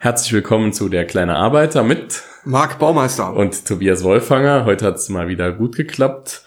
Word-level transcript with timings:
Herzlich 0.00 0.32
willkommen 0.32 0.72
zu 0.72 0.88
Der 0.88 1.04
kleine 1.04 1.34
Arbeiter 1.34 1.82
mit 1.82 2.22
Marc 2.44 2.78
Baumeister 2.78 3.34
und 3.34 3.66
Tobias 3.66 4.04
Wolfanger. 4.04 4.64
Heute 4.64 4.86
hat 4.86 4.94
es 4.94 5.08
mal 5.08 5.26
wieder 5.26 5.50
gut 5.50 5.74
geklappt. 5.74 6.44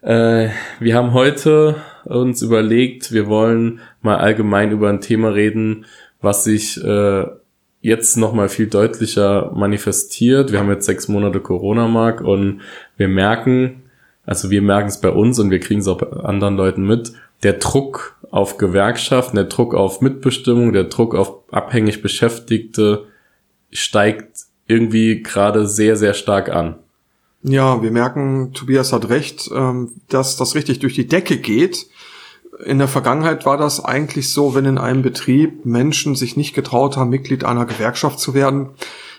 Äh, 0.00 0.48
wir 0.80 0.94
haben 0.94 1.12
heute 1.12 1.76
uns 2.06 2.40
überlegt, 2.40 3.12
wir 3.12 3.26
wollen 3.26 3.80
mal 4.00 4.16
allgemein 4.16 4.70
über 4.70 4.88
ein 4.88 5.02
Thema 5.02 5.28
reden, 5.28 5.84
was 6.22 6.44
sich 6.44 6.82
äh, 6.82 7.26
jetzt 7.82 8.16
noch 8.16 8.32
mal 8.32 8.48
viel 8.48 8.68
deutlicher 8.68 9.52
manifestiert. 9.54 10.50
Wir 10.50 10.60
haben 10.60 10.70
jetzt 10.70 10.86
sechs 10.86 11.06
Monate 11.06 11.40
Corona, 11.40 11.88
Marc, 11.88 12.22
und 12.22 12.62
wir 12.96 13.08
merken, 13.08 13.82
also 14.24 14.50
wir 14.50 14.62
merken 14.62 14.88
es 14.88 15.02
bei 15.02 15.10
uns 15.10 15.38
und 15.38 15.50
wir 15.50 15.60
kriegen 15.60 15.80
es 15.80 15.88
auch 15.88 15.98
bei 15.98 16.06
anderen 16.24 16.56
Leuten 16.56 16.86
mit, 16.86 17.12
der 17.42 17.54
Druck 17.54 18.16
auf 18.30 18.58
Gewerkschaften, 18.58 19.36
der 19.36 19.44
Druck 19.44 19.74
auf 19.74 20.00
Mitbestimmung, 20.00 20.72
der 20.72 20.84
Druck 20.84 21.14
auf 21.14 21.40
abhängig 21.50 22.02
Beschäftigte 22.02 23.06
steigt 23.70 24.46
irgendwie 24.66 25.22
gerade 25.22 25.66
sehr, 25.66 25.96
sehr 25.96 26.14
stark 26.14 26.48
an. 26.48 26.76
Ja, 27.42 27.80
wir 27.82 27.92
merken, 27.92 28.52
Tobias 28.54 28.92
hat 28.92 29.08
recht, 29.08 29.50
ähm, 29.54 29.92
dass 30.08 30.36
das 30.36 30.54
richtig 30.54 30.80
durch 30.80 30.94
die 30.94 31.06
Decke 31.06 31.36
geht. 31.36 31.86
In 32.64 32.78
der 32.78 32.88
Vergangenheit 32.88 33.46
war 33.46 33.56
das 33.56 33.84
eigentlich 33.84 34.32
so, 34.32 34.54
wenn 34.54 34.64
in 34.64 34.78
einem 34.78 35.02
Betrieb 35.02 35.64
Menschen 35.64 36.16
sich 36.16 36.36
nicht 36.36 36.54
getraut 36.54 36.96
haben, 36.96 37.10
Mitglied 37.10 37.44
einer 37.44 37.66
Gewerkschaft 37.66 38.18
zu 38.18 38.34
werden, 38.34 38.70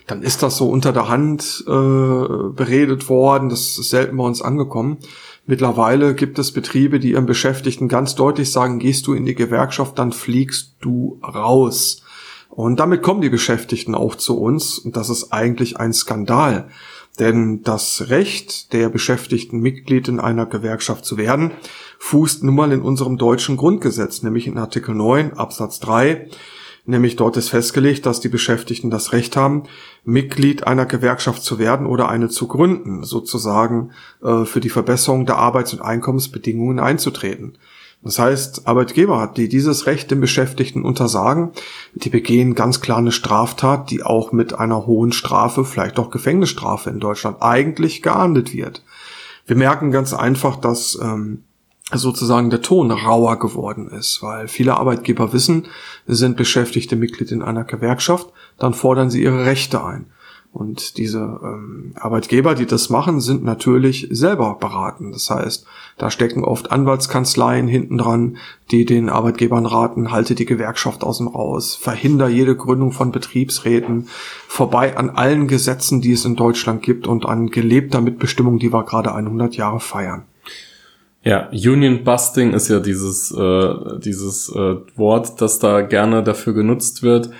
dann 0.07 0.23
ist 0.23 0.41
das 0.41 0.57
so 0.57 0.69
unter 0.69 0.91
der 0.91 1.07
Hand 1.07 1.63
äh, 1.67 1.71
beredet 1.71 3.07
worden. 3.09 3.49
Das 3.49 3.77
ist 3.77 3.89
selten 3.89 4.17
bei 4.17 4.23
uns 4.23 4.41
angekommen. 4.41 4.97
Mittlerweile 5.49 6.13
gibt 6.13 6.39
es 6.39 6.51
Betriebe, 6.51 6.99
die 6.99 7.11
ihren 7.11 7.25
Beschäftigten 7.25 7.87
ganz 7.87 8.15
deutlich 8.15 8.51
sagen, 8.51 8.79
gehst 8.79 9.07
du 9.07 9.13
in 9.13 9.25
die 9.25 9.33
Gewerkschaft, 9.33 9.97
dann 9.97 10.11
fliegst 10.11 10.75
du 10.81 11.21
raus. 11.23 12.03
Und 12.49 12.81
damit 12.81 13.01
kommen 13.01 13.21
die 13.21 13.29
Beschäftigten 13.29 13.95
auch 13.95 14.15
zu 14.15 14.37
uns. 14.37 14.77
Und 14.77 14.97
das 14.97 15.09
ist 15.09 15.31
eigentlich 15.31 15.77
ein 15.77 15.93
Skandal. 15.93 16.67
Denn 17.17 17.63
das 17.63 18.09
Recht 18.09 18.73
der 18.73 18.89
Beschäftigten, 18.89 19.59
Mitglied 19.59 20.09
in 20.09 20.19
einer 20.19 20.45
Gewerkschaft 20.45 21.05
zu 21.05 21.17
werden, 21.17 21.51
fußt 21.97 22.43
nun 22.43 22.55
mal 22.55 22.71
in 22.73 22.81
unserem 22.81 23.17
deutschen 23.17 23.55
Grundgesetz, 23.55 24.23
nämlich 24.23 24.47
in 24.47 24.57
Artikel 24.57 24.93
9 24.95 25.33
Absatz 25.33 25.79
3 25.79 26.27
Nämlich 26.89 27.17
dort 27.17 27.35
ist 27.35 27.49
festgelegt, 27.49 28.05
dass 28.05 28.21
die 28.21 28.29
Beschäftigten 28.29 28.89
das 28.89 29.11
Recht 29.11 29.35
haben, 29.35 29.63
Mitglied 30.05 30.65
einer 30.65 30.85
Gewerkschaft 30.85 31.43
zu 31.43 31.59
werden 31.59 31.85
oder 31.85 32.07
eine 32.07 32.29
zu 32.29 32.47
gründen, 32.47 33.03
sozusagen 33.03 33.91
äh, 34.23 34.45
für 34.45 34.61
die 34.61 34.69
Verbesserung 34.69 35.25
der 35.25 35.35
Arbeits- 35.35 35.73
und 35.73 35.81
Einkommensbedingungen 35.81 36.79
einzutreten. 36.79 37.57
Das 38.03 38.19
heißt, 38.19 38.67
Arbeitgeber, 38.67 39.33
die 39.35 39.49
dieses 39.49 39.85
Recht 39.85 40.11
den 40.11 40.21
Beschäftigten 40.21 40.83
untersagen, 40.83 41.51
die 41.93 42.09
begehen 42.09 42.55
ganz 42.55 42.79
klar 42.79 42.99
eine 42.99 43.11
Straftat, 43.11 43.91
die 43.91 44.03
auch 44.03 44.31
mit 44.31 44.57
einer 44.57 44.85
hohen 44.85 45.11
Strafe, 45.11 45.65
vielleicht 45.65 45.99
auch 45.99 46.09
Gefängnisstrafe 46.09 46.89
in 46.89 47.01
Deutschland 47.01 47.41
eigentlich 47.41 48.01
geahndet 48.01 48.53
wird. 48.53 48.81
Wir 49.45 49.57
merken 49.57 49.91
ganz 49.91 50.13
einfach, 50.13 50.55
dass 50.55 50.97
ähm, 51.01 51.43
sozusagen 51.93 52.49
der 52.49 52.61
Ton 52.61 52.91
rauer 52.91 53.39
geworden 53.39 53.87
ist, 53.87 54.21
weil 54.21 54.47
viele 54.47 54.77
Arbeitgeber 54.77 55.31
wissen, 55.31 55.67
sind 56.05 56.35
Beschäftigte 56.35 56.95
Mitglied 56.95 57.31
in 57.31 57.41
einer 57.41 57.63
Gewerkschaft, 57.63 58.27
dann 58.57 58.73
fordern 58.73 59.09
sie 59.09 59.23
ihre 59.23 59.45
Rechte 59.45 59.83
ein. 59.83 60.07
Und 60.53 60.97
diese 60.97 61.19
ähm, 61.19 61.93
Arbeitgeber, 61.95 62.55
die 62.55 62.65
das 62.65 62.89
machen, 62.89 63.21
sind 63.21 63.43
natürlich 63.43 64.07
selber 64.09 64.57
beraten. 64.59 65.11
Das 65.11 65.29
heißt, 65.29 65.67
da 65.97 66.09
stecken 66.09 66.43
oft 66.43 66.71
Anwaltskanzleien 66.71 67.67
hinten 67.67 67.99
dran, 67.99 68.37
die 68.71 68.83
den 68.85 69.09
Arbeitgebern 69.09 69.67
raten, 69.67 70.11
halte 70.11 70.33
die 70.33 70.45
Gewerkschaft 70.45 71.03
aus 71.03 71.19
dem 71.19 71.27
Raus, 71.27 71.75
verhinder 71.75 72.27
jede 72.27 72.55
Gründung 72.55 72.91
von 72.91 73.11
Betriebsräten, 73.11 74.07
vorbei 74.47 74.97
an 74.97 75.11
allen 75.11 75.47
Gesetzen, 75.47 76.01
die 76.01 76.13
es 76.13 76.25
in 76.25 76.35
Deutschland 76.35 76.81
gibt 76.81 77.05
und 77.05 77.25
an 77.25 77.51
gelebter 77.51 78.01
Mitbestimmung, 78.01 78.57
die 78.57 78.73
wir 78.73 78.83
gerade 78.83 79.13
100 79.13 79.55
Jahre 79.57 79.79
feiern. 79.79 80.23
Ja, 81.27 81.49
Union 81.51 82.05
Busting 82.05 82.53
ist 82.53 82.69
ja 82.69 82.79
dieses, 82.79 83.33
äh, 83.33 83.99
dieses 83.99 84.47
äh, 84.47 84.75
Wort, 84.95 85.41
das 85.41 85.59
da 85.59 85.81
gerne 85.81 86.23
dafür 86.23 86.53
genutzt 86.53 87.03
wird. 87.03 87.31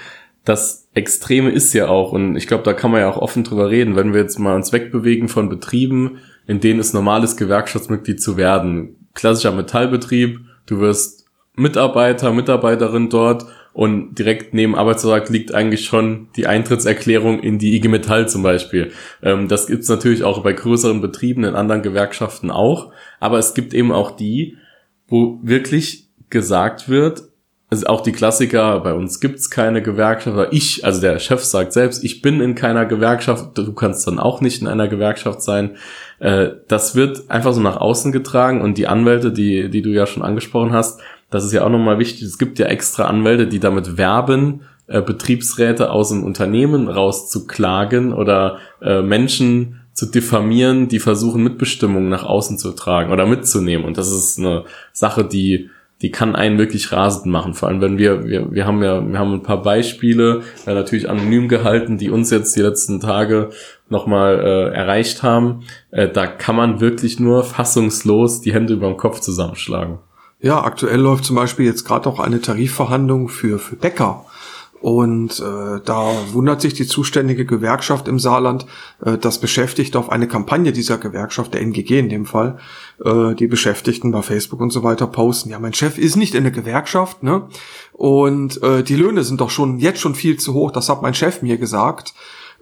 Das 0.44 0.90
Extreme 0.94 1.52
ist 1.52 1.72
ja 1.72 1.88
auch, 1.88 2.12
und 2.12 2.36
ich 2.36 2.48
glaube, 2.48 2.66
da 2.66 2.74
kann 2.74 2.92
man 2.92 3.00
ja 3.00 3.10
auch 3.10 3.16
offen 3.16 3.46
drüber 3.46 3.70
reden, 3.70 3.96
wenn 3.96 4.12
wir 4.12 4.20
jetzt 4.20 4.40
mal 4.40 4.58
uns 4.58 4.74
wegbewegen 4.74 5.30
von 5.30 5.48
Betrieben, 5.48 6.18
in 6.48 6.60
denen 6.60 6.82
es 6.82 6.92
normales 6.92 7.38
Gewerkschaftsmitglied 7.38 8.22
zu 8.22 8.36
werden. 8.36 9.08
Klassischer 9.14 9.54
Metallbetrieb, 9.54 10.42
du 10.66 10.82
wirst 10.82 11.26
Mitarbeiter, 11.56 12.34
Mitarbeiterin 12.34 13.10
dort 13.10 13.46
und 13.78 14.16
direkt 14.16 14.56
neben 14.56 14.76
Arbeitsvertrag 14.76 15.30
liegt 15.30 15.54
eigentlich 15.54 15.86
schon 15.86 16.30
die 16.36 16.48
Eintrittserklärung 16.48 17.42
in 17.42 17.60
die 17.60 17.76
IG 17.76 17.90
Metall 17.90 18.28
zum 18.28 18.42
Beispiel. 18.42 18.92
Ähm, 19.22 19.48
das 19.48 19.68
gibt's 19.68 19.88
natürlich 19.88 20.24
auch 20.24 20.42
bei 20.42 20.52
größeren 20.54 21.00
Betrieben, 21.00 21.44
in 21.44 21.54
anderen 21.54 21.84
Gewerkschaften 21.84 22.50
auch. 22.50 22.92
Aber 23.20 23.38
es 23.38 23.54
gibt 23.54 23.76
eben 23.76 23.92
auch 23.92 24.10
die, 24.10 24.58
wo 25.08 25.40
wirklich 25.44 26.08
gesagt 26.32 26.90
wird, 26.90 27.22
also 27.70 27.86
auch 27.86 28.02
die 28.02 28.14
Klassiker, 28.14 28.80
bei 28.80 28.94
uns 28.94 29.20
gibt's 29.20 29.52
keine 29.52 29.84
Gewerkschaft, 29.84 30.36
aber 30.36 30.54
ich, 30.54 30.84
also 30.84 31.00
der 31.00 31.20
Chef 31.20 31.44
sagt 31.44 31.72
selbst, 31.72 32.04
ich 32.04 32.24
bin 32.24 32.42
in 32.42 32.56
keiner 32.56 32.88
Gewerkschaft, 32.88 33.56
du 33.60 33.74
kannst 33.74 34.08
dann 34.08 34.18
auch 34.18 34.42
nicht 34.42 34.60
in 34.60 34.68
einer 34.68 34.88
Gewerkschaft 34.88 35.44
sein. 35.44 35.78
Äh, 36.18 36.50
das 36.68 36.96
wird 36.96 37.30
einfach 37.30 37.54
so 37.54 37.62
nach 37.62 37.78
außen 37.78 38.12
getragen 38.12 38.62
und 38.62 38.80
die 38.80 38.88
Anwälte, 38.88 39.32
die, 39.32 39.70
die 39.70 39.84
du 39.84 39.92
ja 39.92 40.08
schon 40.08 40.24
angesprochen 40.24 40.74
hast, 40.74 41.00
das 41.30 41.44
ist 41.44 41.54
ja 41.54 41.66
auch 41.66 41.70
nochmal 41.70 42.00
wichtig, 42.00 42.24
es 42.24 42.38
gibt 42.38 42.60
ja 42.60 42.68
extra 42.68 43.06
Anwälte, 43.06 43.48
die 43.48 43.60
damit 43.60 43.98
werben, 43.98 44.62
äh, 44.88 45.02
Betriebsräte 45.02 45.92
aus 45.92 46.10
dem 46.10 46.24
Unternehmen 46.24 46.88
rauszuklagen 46.88 48.14
oder 48.14 48.58
äh, 48.82 49.02
Menschen 49.02 49.82
zu 49.94 50.06
diffamieren, 50.06 50.88
die 50.88 51.00
versuchen, 51.00 51.44
Mitbestimmung 51.44 52.08
nach 52.08 52.24
außen 52.24 52.58
zu 52.58 52.72
tragen 52.72 53.12
oder 53.12 53.26
mitzunehmen. 53.26 53.86
Und 53.86 53.98
das 53.98 54.12
ist 54.12 54.38
eine 54.38 54.64
Sache, 54.94 55.26
die, 55.26 55.70
die 56.04 56.12
kann 56.12 56.36
einen 56.36 56.60
wirklich 56.60 56.92
rasend 56.92 57.26
machen. 57.26 57.56
Vor 57.56 57.68
allem, 57.68 57.82
wenn 57.82 57.98
wir, 57.98 58.24
wir, 58.24 58.52
wir 58.52 58.66
haben 58.68 58.84
ja, 58.84 59.06
wir 59.06 59.18
haben 59.18 59.34
ein 59.34 59.44
paar 59.44 59.64
Beispiele, 59.64 60.44
äh, 60.66 60.74
natürlich 60.74 61.10
anonym 61.10 61.48
gehalten, 61.50 61.98
die 61.98 62.12
uns 62.12 62.30
jetzt 62.30 62.56
die 62.56 62.62
letzten 62.62 63.00
Tage 63.00 63.50
nochmal 63.90 64.40
äh, 64.40 64.76
erreicht 64.76 65.24
haben. 65.24 65.64
Äh, 65.90 66.10
da 66.10 66.28
kann 66.28 66.56
man 66.56 66.80
wirklich 66.80 67.20
nur 67.20 67.44
fassungslos 67.44 68.42
die 68.42 68.54
Hände 68.54 68.74
über 68.74 68.88
dem 68.88 68.98
Kopf 68.98 69.20
zusammenschlagen. 69.20 69.98
Ja, 70.40 70.64
aktuell 70.64 71.00
läuft 71.00 71.26
zum 71.26 71.36
Beispiel 71.36 71.66
jetzt 71.66 71.84
gerade 71.84 72.08
auch 72.08 72.20
eine 72.20 72.42
Tarifverhandlung 72.42 73.28
für, 73.28 73.58
für 73.58 73.76
Bäcker. 73.76 74.26
Und 74.80 75.40
äh, 75.40 75.82
da 75.84 76.12
wundert 76.34 76.62
sich 76.62 76.76
die 76.76 76.86
zuständige 76.86 77.46
Gewerkschaft 77.46 78.08
im 78.08 78.20
Saarland, 78.20 78.68
äh, 79.04 79.18
dass 79.18 79.40
Beschäftigte 79.40 79.98
auf 79.98 80.12
eine 80.12 80.28
Kampagne 80.28 80.72
dieser 80.72 81.00
Gewerkschaft, 81.00 81.56
der 81.56 81.62
NGG 81.62 81.98
in 81.98 82.10
dem 82.10 82.28
Fall, 82.28 82.60
äh, 83.04 83.34
die 83.34 83.48
Beschäftigten 83.48 84.12
bei 84.12 84.22
Facebook 84.22 84.62
und 84.62 84.70
so 84.70 84.84
weiter 84.84 85.08
posten. 85.08 85.50
Ja, 85.50 85.58
mein 85.58 85.74
Chef 85.74 85.98
ist 85.98 86.16
nicht 86.16 86.36
in 86.36 86.44
der 86.44 86.52
Gewerkschaft, 86.52 87.24
ne? 87.24 87.48
Und 87.92 88.62
äh, 88.62 88.84
die 88.84 88.96
Löhne 88.96 89.24
sind 89.24 89.42
doch 89.42 89.50
schon 89.50 89.80
jetzt 89.80 90.00
schon 90.00 90.14
viel 90.14 90.38
zu 90.38 90.54
hoch. 90.54 90.70
Das 90.70 90.90
hat 90.90 91.02
mein 91.02 91.16
Chef 91.16 91.42
mir 91.42 91.58
gesagt. 91.58 92.14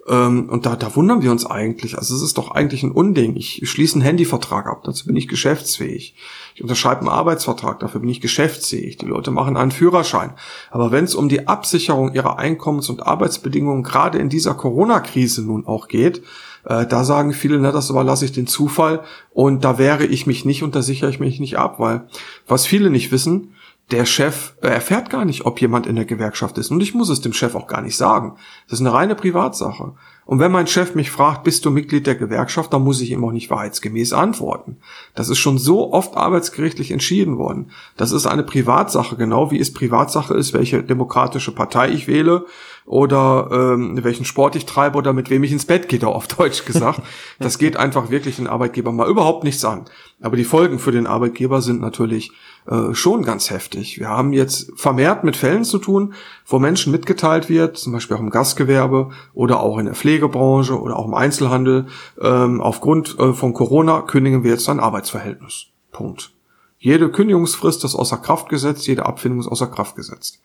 Ähm, 0.08 0.48
und 0.48 0.66
da, 0.66 0.76
da 0.76 0.94
wundern 0.94 1.22
wir 1.22 1.30
uns 1.30 1.44
eigentlich. 1.44 1.98
Also 1.98 2.14
es 2.14 2.22
ist 2.22 2.38
doch 2.38 2.52
eigentlich 2.52 2.82
ein 2.82 2.92
Unding. 2.92 3.36
Ich 3.36 3.60
schließe 3.64 3.94
einen 3.94 4.02
Handyvertrag 4.02 4.66
ab, 4.66 4.82
dazu 4.84 5.06
bin 5.06 5.16
ich 5.16 5.28
geschäftsfähig. 5.28 6.14
Ich 6.54 6.62
unterschreibe 6.62 7.00
einen 7.00 7.08
Arbeitsvertrag, 7.08 7.80
dafür 7.80 8.00
bin 8.00 8.10
ich 8.10 8.20
geschäftsfähig. 8.20 8.96
Die 8.98 9.06
Leute 9.06 9.30
machen 9.30 9.56
einen 9.56 9.72
Führerschein. 9.72 10.34
Aber 10.70 10.92
wenn 10.92 11.04
es 11.04 11.14
um 11.14 11.28
die 11.28 11.48
Absicherung 11.48 12.14
ihrer 12.14 12.38
Einkommens- 12.38 12.88
und 12.88 13.06
Arbeitsbedingungen 13.06 13.82
gerade 13.82 14.18
in 14.18 14.28
dieser 14.28 14.54
Corona-Krise 14.54 15.44
nun 15.44 15.66
auch 15.66 15.88
geht, 15.88 16.22
äh, 16.64 16.86
da 16.86 17.04
sagen 17.04 17.32
viele, 17.32 17.58
na, 17.58 17.72
das 17.72 17.90
überlasse 17.90 18.24
ich 18.24 18.32
den 18.32 18.46
Zufall 18.46 19.02
und 19.32 19.64
da 19.64 19.78
wehre 19.78 20.04
ich 20.04 20.26
mich 20.26 20.44
nicht 20.44 20.62
und 20.62 20.74
da 20.74 20.82
sichere 20.82 21.10
ich 21.10 21.20
mich 21.20 21.40
nicht 21.40 21.58
ab, 21.58 21.78
weil 21.78 22.08
was 22.46 22.66
viele 22.66 22.90
nicht 22.90 23.12
wissen, 23.12 23.54
der 23.90 24.04
Chef 24.04 24.54
äh, 24.62 24.68
erfährt 24.68 25.10
gar 25.10 25.24
nicht, 25.24 25.46
ob 25.46 25.60
jemand 25.60 25.86
in 25.86 25.94
der 25.94 26.04
Gewerkschaft 26.04 26.58
ist. 26.58 26.70
Und 26.70 26.80
ich 26.80 26.94
muss 26.94 27.08
es 27.08 27.20
dem 27.20 27.32
Chef 27.32 27.54
auch 27.54 27.68
gar 27.68 27.82
nicht 27.82 27.96
sagen. 27.96 28.36
Das 28.68 28.80
ist 28.80 28.86
eine 28.86 28.92
reine 28.92 29.14
Privatsache. 29.14 29.94
Und 30.24 30.40
wenn 30.40 30.50
mein 30.50 30.66
Chef 30.66 30.96
mich 30.96 31.12
fragt, 31.12 31.44
bist 31.44 31.64
du 31.64 31.70
Mitglied 31.70 32.04
der 32.04 32.16
Gewerkschaft, 32.16 32.72
dann 32.72 32.82
muss 32.82 33.00
ich 33.00 33.12
ihm 33.12 33.24
auch 33.24 33.30
nicht 33.30 33.48
wahrheitsgemäß 33.48 34.12
antworten. 34.12 34.78
Das 35.14 35.28
ist 35.28 35.38
schon 35.38 35.56
so 35.56 35.92
oft 35.92 36.16
arbeitsgerichtlich 36.16 36.90
entschieden 36.90 37.38
worden. 37.38 37.70
Das 37.96 38.10
ist 38.10 38.26
eine 38.26 38.42
Privatsache, 38.42 39.14
genau 39.14 39.52
wie 39.52 39.60
es 39.60 39.72
Privatsache 39.72 40.34
ist, 40.34 40.52
welche 40.52 40.82
demokratische 40.82 41.54
Partei 41.54 41.90
ich 41.90 42.08
wähle 42.08 42.46
oder 42.86 43.48
ähm, 43.52 44.02
welchen 44.02 44.24
Sport 44.24 44.54
ich 44.54 44.64
treibe 44.64 44.96
oder 44.96 45.12
mit 45.12 45.28
wem 45.28 45.42
ich 45.42 45.52
ins 45.52 45.66
Bett 45.66 45.88
gehe, 45.88 46.06
auf 46.06 46.28
Deutsch 46.28 46.64
gesagt. 46.64 47.02
Das 47.38 47.58
geht 47.58 47.76
einfach 47.76 48.10
wirklich 48.10 48.36
den 48.36 48.46
Arbeitgeber 48.46 48.92
mal 48.92 49.08
überhaupt 49.08 49.44
nichts 49.44 49.64
an. 49.64 49.84
Aber 50.22 50.36
die 50.36 50.44
Folgen 50.44 50.78
für 50.78 50.92
den 50.92 51.06
Arbeitgeber 51.06 51.60
sind 51.60 51.80
natürlich 51.80 52.30
äh, 52.66 52.94
schon 52.94 53.22
ganz 53.22 53.50
heftig. 53.50 53.98
Wir 53.98 54.08
haben 54.08 54.32
jetzt 54.32 54.72
vermehrt 54.76 55.24
mit 55.24 55.36
Fällen 55.36 55.64
zu 55.64 55.78
tun, 55.78 56.14
wo 56.46 56.58
Menschen 56.58 56.92
mitgeteilt 56.92 57.48
wird, 57.48 57.76
zum 57.76 57.92
Beispiel 57.92 58.16
auch 58.16 58.20
im 58.20 58.30
Gastgewerbe 58.30 59.10
oder 59.34 59.60
auch 59.60 59.78
in 59.78 59.86
der 59.86 59.94
Pflegebranche 59.94 60.80
oder 60.80 60.96
auch 60.96 61.06
im 61.06 61.14
Einzelhandel, 61.14 61.86
ähm, 62.20 62.60
aufgrund 62.60 63.18
äh, 63.18 63.32
von 63.32 63.52
Corona 63.52 64.02
kündigen 64.02 64.44
wir 64.44 64.52
jetzt 64.52 64.68
ein 64.68 64.80
Arbeitsverhältnis. 64.80 65.66
Punkt. 65.92 66.32
Jede 66.78 67.10
Kündigungsfrist 67.10 67.84
ist 67.84 67.94
außer 67.94 68.18
Kraft 68.18 68.48
gesetzt, 68.48 68.86
jede 68.86 69.06
Abfindung 69.06 69.40
ist 69.40 69.48
außer 69.48 69.66
Kraft 69.66 69.96
gesetzt. 69.96 70.40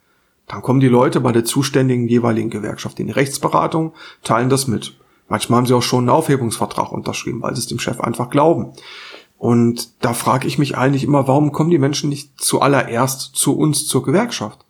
Dann 0.51 0.62
kommen 0.62 0.81
die 0.81 0.89
Leute 0.89 1.21
bei 1.21 1.31
der 1.31 1.45
zuständigen 1.45 2.09
jeweiligen 2.09 2.50
Gewerkschaft 2.50 3.00
in 3.00 3.07
die 3.07 3.13
Rechtsberatung, 3.13 3.94
teilen 4.21 4.50
das 4.50 4.68
mit. 4.68 4.98
Manchmal 5.30 5.59
haben 5.59 5.65
sie 5.65 5.74
auch 5.74 5.81
schon 5.81 6.00
einen 6.00 6.09
Aufhebungsvertrag 6.09 6.92
unterschrieben, 6.92 7.42
weil 7.42 7.56
sie 7.56 7.62
es 7.62 7.68
dem 7.68 7.80
Chef 7.80 8.01
einfach 8.01 8.30
glauben. 8.30 8.74
Und 9.38 10.03
da 10.03 10.13
frage 10.13 10.48
ich 10.48 10.59
mich 10.59 10.77
eigentlich 10.77 11.06
immer, 11.06 11.25
warum 11.25 11.53
kommen 11.53 11.69
die 11.69 11.80
Menschen 11.80 12.09
nicht 12.09 12.42
zuallererst 12.42 13.33
zu 13.33 13.57
uns, 13.57 13.88
zur 13.88 14.03
Gewerkschaft? 14.03 14.65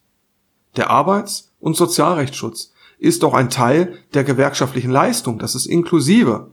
Der 0.78 0.92
Arbeits- 0.92 1.52
und 1.60 1.76
Sozialrechtsschutz 1.76 2.74
ist 3.00 3.24
doch 3.24 3.34
ein 3.34 3.50
Teil 3.50 3.98
der 4.14 4.24
gewerkschaftlichen 4.24 4.92
Leistung. 4.92 5.40
Das 5.40 5.56
ist 5.56 5.66
inklusive. 5.66 6.52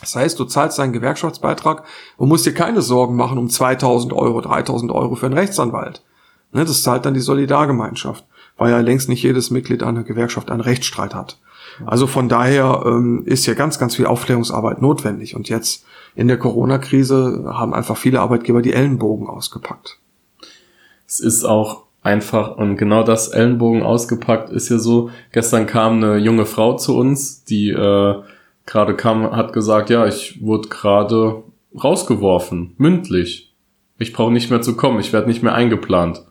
Das 0.00 0.16
heißt, 0.16 0.36
du 0.40 0.46
zahlst 0.46 0.80
deinen 0.80 0.92
Gewerkschaftsbeitrag 0.92 1.84
und 2.16 2.28
musst 2.28 2.44
dir 2.44 2.54
keine 2.54 2.82
Sorgen 2.82 3.14
machen 3.14 3.38
um 3.38 3.48
2000 3.48 4.12
Euro, 4.12 4.40
3000 4.40 4.90
Euro 4.90 5.14
für 5.14 5.26
einen 5.26 5.38
Rechtsanwalt. 5.38 6.02
Ne, 6.54 6.64
das 6.64 6.82
zahlt 6.82 7.04
dann 7.04 7.14
die 7.14 7.20
Solidargemeinschaft, 7.20 8.24
weil 8.56 8.70
ja 8.70 8.80
längst 8.80 9.08
nicht 9.08 9.22
jedes 9.22 9.50
Mitglied 9.50 9.82
einer 9.82 10.04
Gewerkschaft 10.04 10.50
einen 10.50 10.60
Rechtsstreit 10.60 11.14
hat. 11.14 11.38
Also 11.86 12.06
von 12.06 12.28
daher 12.28 12.84
ähm, 12.86 13.22
ist 13.26 13.44
hier 13.44 13.54
ganz, 13.54 13.78
ganz 13.78 13.96
viel 13.96 14.06
Aufklärungsarbeit 14.06 14.80
notwendig. 14.80 15.34
Und 15.34 15.48
jetzt 15.48 15.84
in 16.14 16.28
der 16.28 16.38
Corona-Krise 16.38 17.44
haben 17.48 17.74
einfach 17.74 17.96
viele 17.96 18.20
Arbeitgeber 18.20 18.62
die 18.62 18.72
Ellenbogen 18.72 19.28
ausgepackt. 19.28 19.98
Es 21.06 21.20
ist 21.20 21.44
auch 21.44 21.82
einfach, 22.02 22.56
und 22.56 22.76
genau 22.76 23.02
das 23.02 23.28
Ellenbogen 23.28 23.82
ausgepackt 23.82 24.50
ist 24.50 24.68
ja 24.68 24.78
so, 24.78 25.10
gestern 25.32 25.66
kam 25.66 25.96
eine 25.96 26.18
junge 26.18 26.46
Frau 26.46 26.76
zu 26.76 26.96
uns, 26.96 27.44
die 27.44 27.70
äh, 27.70 28.14
gerade 28.66 28.94
kam, 28.94 29.34
hat 29.34 29.52
gesagt, 29.52 29.90
ja, 29.90 30.06
ich 30.06 30.42
wurde 30.42 30.68
gerade 30.68 31.42
rausgeworfen, 31.82 32.74
mündlich. 32.78 33.52
Ich 33.98 34.12
brauche 34.12 34.32
nicht 34.32 34.50
mehr 34.50 34.62
zu 34.62 34.76
kommen, 34.76 35.00
ich 35.00 35.12
werde 35.12 35.28
nicht 35.28 35.42
mehr 35.42 35.54
eingeplant. 35.54 36.24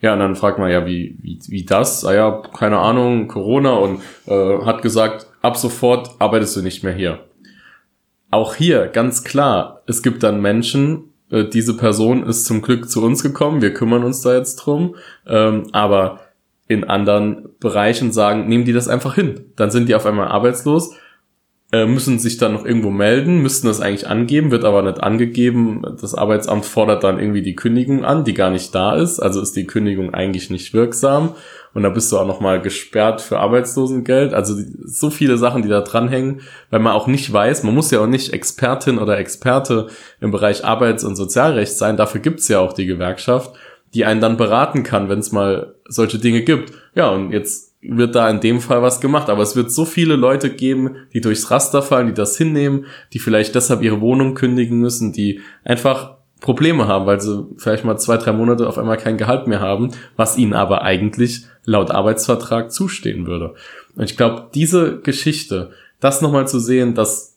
Ja, 0.00 0.12
und 0.12 0.18
dann 0.18 0.36
fragt 0.36 0.58
man 0.58 0.70
ja, 0.70 0.86
wie, 0.86 1.16
wie, 1.22 1.38
wie 1.48 1.64
das? 1.64 2.04
Ah 2.04 2.14
ja, 2.14 2.42
keine 2.56 2.78
Ahnung, 2.78 3.28
Corona 3.28 3.72
und 3.72 4.00
äh, 4.26 4.64
hat 4.64 4.82
gesagt, 4.82 5.26
ab 5.42 5.56
sofort 5.56 6.10
arbeitest 6.18 6.56
du 6.56 6.62
nicht 6.62 6.84
mehr 6.84 6.92
hier. 6.92 7.20
Auch 8.30 8.54
hier 8.54 8.88
ganz 8.88 9.24
klar, 9.24 9.82
es 9.86 10.02
gibt 10.02 10.22
dann 10.22 10.42
Menschen, 10.42 11.12
äh, 11.30 11.44
diese 11.44 11.76
Person 11.76 12.24
ist 12.24 12.44
zum 12.44 12.60
Glück 12.60 12.90
zu 12.90 13.02
uns 13.02 13.22
gekommen, 13.22 13.62
wir 13.62 13.72
kümmern 13.72 14.04
uns 14.04 14.20
da 14.20 14.34
jetzt 14.34 14.56
drum, 14.56 14.96
ähm, 15.26 15.68
aber 15.72 16.20
in 16.68 16.84
anderen 16.84 17.48
Bereichen 17.60 18.12
sagen, 18.12 18.48
nehmen 18.48 18.64
die 18.64 18.72
das 18.72 18.88
einfach 18.88 19.14
hin. 19.14 19.52
Dann 19.56 19.70
sind 19.70 19.88
die 19.88 19.94
auf 19.94 20.04
einmal 20.04 20.28
arbeitslos 20.28 20.94
müssen 21.84 22.18
sich 22.18 22.38
dann 22.38 22.52
noch 22.52 22.64
irgendwo 22.64 22.90
melden, 22.90 23.42
müssten 23.42 23.66
das 23.66 23.80
eigentlich 23.80 24.08
angeben, 24.08 24.50
wird 24.50 24.64
aber 24.64 24.82
nicht 24.82 25.02
angegeben. 25.02 25.82
Das 26.00 26.14
Arbeitsamt 26.14 26.64
fordert 26.64 27.04
dann 27.04 27.18
irgendwie 27.18 27.42
die 27.42 27.56
Kündigung 27.56 28.04
an, 28.04 28.24
die 28.24 28.34
gar 28.34 28.50
nicht 28.50 28.74
da 28.74 28.94
ist. 28.96 29.20
Also 29.20 29.42
ist 29.42 29.56
die 29.56 29.66
Kündigung 29.66 30.14
eigentlich 30.14 30.48
nicht 30.48 30.72
wirksam. 30.72 31.34
Und 31.74 31.82
da 31.82 31.90
bist 31.90 32.10
du 32.10 32.18
auch 32.18 32.26
nochmal 32.26 32.62
gesperrt 32.62 33.20
für 33.20 33.38
Arbeitslosengeld. 33.38 34.32
Also 34.32 34.54
so 34.84 35.10
viele 35.10 35.36
Sachen, 35.36 35.60
die 35.60 35.68
da 35.68 35.82
dranhängen, 35.82 36.40
weil 36.70 36.80
man 36.80 36.94
auch 36.94 37.06
nicht 37.06 37.30
weiß, 37.30 37.64
man 37.64 37.74
muss 37.74 37.90
ja 37.90 38.00
auch 38.00 38.06
nicht 38.06 38.32
Expertin 38.32 38.96
oder 38.96 39.18
Experte 39.18 39.88
im 40.20 40.30
Bereich 40.30 40.64
Arbeits- 40.64 41.04
und 41.04 41.16
Sozialrecht 41.16 41.76
sein. 41.76 41.98
Dafür 41.98 42.22
gibt's 42.22 42.48
ja 42.48 42.60
auch 42.60 42.72
die 42.72 42.86
Gewerkschaft, 42.86 43.54
die 43.92 44.06
einen 44.06 44.22
dann 44.22 44.38
beraten 44.38 44.84
kann, 44.84 45.10
wenn 45.10 45.18
es 45.18 45.32
mal 45.32 45.74
solche 45.86 46.18
Dinge 46.18 46.42
gibt. 46.42 46.72
Ja, 46.94 47.10
und 47.10 47.32
jetzt 47.32 47.65
wird 47.90 48.14
da 48.14 48.28
in 48.28 48.40
dem 48.40 48.60
Fall 48.60 48.82
was 48.82 49.00
gemacht. 49.00 49.28
Aber 49.28 49.42
es 49.42 49.56
wird 49.56 49.70
so 49.70 49.84
viele 49.84 50.16
Leute 50.16 50.50
geben, 50.50 50.96
die 51.12 51.20
durchs 51.20 51.50
Raster 51.50 51.82
fallen, 51.82 52.08
die 52.08 52.14
das 52.14 52.36
hinnehmen, 52.36 52.86
die 53.12 53.18
vielleicht 53.18 53.54
deshalb 53.54 53.82
ihre 53.82 54.00
Wohnung 54.00 54.34
kündigen 54.34 54.80
müssen, 54.80 55.12
die 55.12 55.40
einfach 55.64 56.16
Probleme 56.40 56.86
haben, 56.86 57.06
weil 57.06 57.20
sie 57.20 57.46
vielleicht 57.56 57.84
mal 57.84 57.96
zwei, 57.96 58.18
drei 58.18 58.32
Monate 58.32 58.68
auf 58.68 58.78
einmal 58.78 58.98
kein 58.98 59.16
Gehalt 59.16 59.46
mehr 59.46 59.60
haben, 59.60 59.92
was 60.16 60.36
ihnen 60.36 60.52
aber 60.52 60.82
eigentlich 60.82 61.46
laut 61.64 61.90
Arbeitsvertrag 61.90 62.70
zustehen 62.70 63.26
würde. 63.26 63.54
Und 63.96 64.04
ich 64.04 64.16
glaube, 64.16 64.50
diese 64.54 65.00
Geschichte, 65.00 65.70
das 66.00 66.20
nochmal 66.20 66.46
zu 66.46 66.58
sehen, 66.58 66.94
dass 66.94 67.35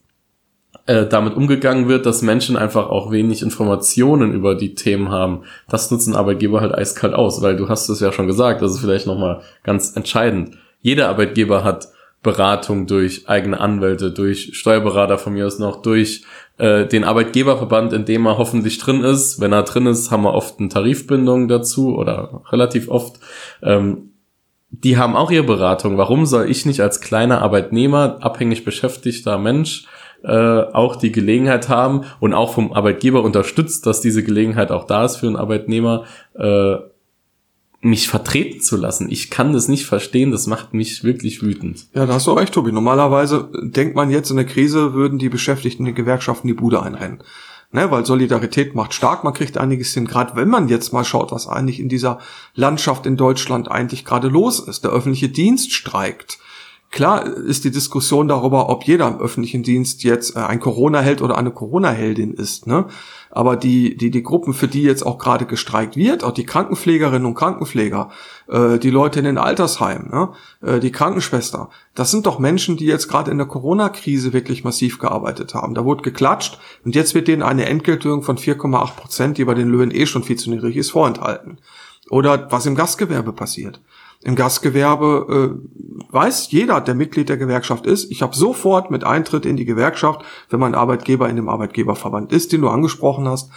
äh, 0.89 1.07
damit 1.07 1.35
umgegangen 1.35 1.87
wird, 1.87 2.07
dass 2.07 2.23
Menschen 2.23 2.57
einfach 2.57 2.89
auch 2.89 3.11
wenig 3.11 3.43
Informationen 3.43 4.33
über 4.33 4.55
die 4.55 4.73
Themen 4.73 5.09
haben. 5.09 5.43
Das 5.69 5.91
nutzen 5.91 6.15
Arbeitgeber 6.15 6.61
halt 6.61 6.73
eiskalt 6.73 7.13
aus, 7.13 7.43
weil 7.43 7.55
du 7.55 7.69
hast 7.69 7.89
es 7.89 7.99
ja 7.99 8.11
schon 8.11 8.25
gesagt, 8.25 8.63
das 8.63 8.73
ist 8.73 8.79
vielleicht 8.79 9.05
nochmal 9.05 9.41
ganz 9.63 9.95
entscheidend. 9.95 10.57
Jeder 10.81 11.07
Arbeitgeber 11.09 11.63
hat 11.63 11.89
Beratung 12.23 12.87
durch 12.87 13.29
eigene 13.29 13.59
Anwälte, 13.59 14.09
durch 14.09 14.57
Steuerberater 14.57 15.19
von 15.19 15.33
mir 15.33 15.45
aus 15.45 15.59
noch, 15.59 15.83
durch 15.83 16.23
äh, 16.57 16.87
den 16.87 17.03
Arbeitgeberverband, 17.03 17.93
in 17.93 18.05
dem 18.05 18.25
er 18.25 18.39
hoffentlich 18.39 18.79
drin 18.79 19.03
ist. 19.03 19.39
Wenn 19.39 19.53
er 19.53 19.63
drin 19.63 19.85
ist, 19.85 20.09
haben 20.09 20.23
wir 20.23 20.33
oft 20.33 20.59
eine 20.59 20.69
Tarifbindung 20.69 21.47
dazu 21.47 21.95
oder 21.95 22.41
relativ 22.51 22.89
oft. 22.89 23.19
Ähm, 23.61 24.09
die 24.71 24.97
haben 24.97 25.15
auch 25.15 25.29
ihre 25.29 25.43
Beratung. 25.43 25.99
Warum 25.99 26.25
soll 26.25 26.49
ich 26.49 26.65
nicht 26.65 26.81
als 26.81 26.99
kleiner 26.99 27.43
Arbeitnehmer, 27.43 28.17
abhängig 28.21 28.65
beschäftigter 28.65 29.37
Mensch, 29.37 29.85
äh, 30.23 30.29
auch 30.73 30.95
die 30.95 31.11
Gelegenheit 31.11 31.69
haben 31.69 32.05
und 32.19 32.33
auch 32.33 32.53
vom 32.53 32.73
Arbeitgeber 32.73 33.23
unterstützt, 33.23 33.85
dass 33.85 34.01
diese 34.01 34.23
Gelegenheit 34.23 34.71
auch 34.71 34.85
da 34.85 35.05
ist 35.05 35.17
für 35.17 35.27
einen 35.27 35.35
Arbeitnehmer, 35.35 36.05
äh, 36.35 36.75
mich 37.81 38.09
vertreten 38.09 38.59
zu 38.59 38.75
lassen. 38.75 39.09
Ich 39.09 39.29
kann 39.29 39.53
das 39.53 39.69
nicht 39.69 39.85
verstehen, 39.85 40.31
das 40.31 40.47
macht 40.47 40.73
mich 40.73 41.03
wirklich 41.03 41.41
wütend. 41.41 41.87
Ja, 41.93 42.05
da 42.05 42.15
hast 42.15 42.27
du 42.27 42.31
recht, 42.31 42.53
Tobi. 42.53 42.73
Normalerweise 42.73 43.49
denkt 43.61 43.95
man 43.95 44.09
jetzt 44.09 44.29
in 44.29 44.35
der 44.35 44.45
Krise, 44.45 44.93
würden 44.93 45.17
die 45.17 45.29
Beschäftigten 45.29 45.85
den 45.85 45.95
Gewerkschaften 45.95 46.47
die 46.47 46.53
Bude 46.53 46.83
einrennen. 46.83 47.23
Ne, 47.71 47.91
weil 47.91 48.03
Solidarität 48.03 48.73
macht 48.73 48.95
stark, 48.95 49.23
man 49.23 49.35
kriegt 49.35 49.59
einiges 49.59 49.93
hin, 49.93 50.07
gerade 50.07 50.35
wenn 50.35 50.49
man 50.49 50.69
jetzt 50.69 50.91
mal 50.91 51.05
schaut, 51.05 51.31
was 51.31 51.47
eigentlich 51.47 51.79
in 51.79 51.87
dieser 51.87 52.17
Landschaft 52.55 53.05
in 53.05 53.15
Deutschland 53.15 53.69
eigentlich 53.69 54.05
gerade 54.05 54.27
los 54.27 54.59
ist. 54.59 54.83
Der 54.83 54.91
öffentliche 54.91 55.29
Dienst 55.29 55.71
streikt. 55.71 56.39
Klar 56.91 57.23
ist 57.23 57.65
die 57.65 57.71
Diskussion 57.71 58.27
darüber, 58.27 58.67
ob 58.69 58.83
jeder 58.83 59.07
im 59.07 59.19
öffentlichen 59.19 59.61
Dienst 59.61 60.03
jetzt 60.03 60.35
äh, 60.35 60.39
ein 60.39 60.59
Corona-Held 60.59 61.21
oder 61.21 61.37
eine 61.37 61.51
Corona-Heldin 61.51 62.33
ist. 62.33 62.65
Ne? 62.65 62.85
Aber 63.29 63.57
die, 63.57 63.95
die, 63.95 64.09
die 64.09 64.23
Gruppen, 64.23 64.55
für 64.55 64.67
die 64.67 64.81
jetzt 64.81 65.05
auch 65.05 65.19
gerade 65.19 65.45
gestreikt 65.45 65.95
wird, 65.95 66.23
auch 66.23 66.31
die 66.31 66.47
Krankenpflegerinnen 66.47 67.27
und 67.27 67.35
Krankenpfleger, 67.35 68.09
äh, 68.47 68.79
die 68.79 68.89
Leute 68.89 69.19
in 69.19 69.25
den 69.25 69.37
Altersheimen, 69.37 70.09
ne? 70.09 70.29
äh, 70.63 70.79
die 70.79 70.91
Krankenschwester, 70.91 71.69
das 71.93 72.09
sind 72.09 72.25
doch 72.25 72.39
Menschen, 72.39 72.75
die 72.75 72.85
jetzt 72.85 73.07
gerade 73.07 73.29
in 73.29 73.37
der 73.37 73.47
Corona-Krise 73.47 74.33
wirklich 74.33 74.63
massiv 74.63 74.97
gearbeitet 74.97 75.53
haben. 75.53 75.75
Da 75.75 75.85
wurde 75.85 76.01
geklatscht 76.01 76.57
und 76.83 76.95
jetzt 76.95 77.13
wird 77.13 77.27
denen 77.27 77.43
eine 77.43 77.67
Entgeltung 77.67 78.23
von 78.23 78.37
4,8 78.37 78.95
Prozent, 78.95 79.37
die 79.37 79.45
bei 79.45 79.53
den 79.53 79.69
Löhnen 79.69 79.91
eh 79.91 80.07
schon 80.07 80.23
viel 80.23 80.37
zu 80.37 80.49
niedrig 80.49 80.75
ist, 80.75 80.89
vorenthalten. 80.89 81.59
Oder 82.09 82.51
was 82.51 82.65
im 82.65 82.73
Gastgewerbe 82.73 83.33
passiert. 83.33 83.79
Im 84.21 84.35
Gastgewerbe 84.35 85.59
äh, 85.59 86.13
weiß 86.13 86.51
jeder, 86.51 86.81
der 86.81 86.95
Mitglied 86.95 87.29
der 87.29 87.37
Gewerkschaft 87.37 87.85
ist, 87.85 88.11
ich 88.11 88.21
habe 88.21 88.35
sofort 88.35 88.91
mit 88.91 89.05
Eintritt 89.05 89.45
in 89.45 89.55
die 89.55 89.65
Gewerkschaft, 89.65 90.23
wenn 90.49 90.59
mein 90.59 90.75
Arbeitgeber 90.75 91.29
in 91.29 91.37
dem 91.37 91.47
Arbeitgeberverband 91.47 92.33
ist, 92.33 92.51
den 92.51 92.61
du 92.61 92.69
angesprochen 92.69 93.27
hast, 93.29 93.49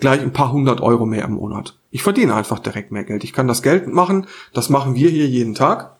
gleich 0.00 0.20
ein 0.20 0.32
paar 0.32 0.52
hundert 0.52 0.82
Euro 0.82 1.06
mehr 1.06 1.24
im 1.24 1.34
Monat. 1.34 1.78
Ich 1.90 2.02
verdiene 2.02 2.34
einfach 2.34 2.58
direkt 2.58 2.92
mehr 2.92 3.04
Geld. 3.04 3.24
Ich 3.24 3.32
kann 3.32 3.48
das 3.48 3.62
geltend 3.62 3.94
machen. 3.94 4.26
Das 4.52 4.68
machen 4.68 4.94
wir 4.94 5.08
hier 5.08 5.26
jeden 5.26 5.54
Tag. 5.54 5.96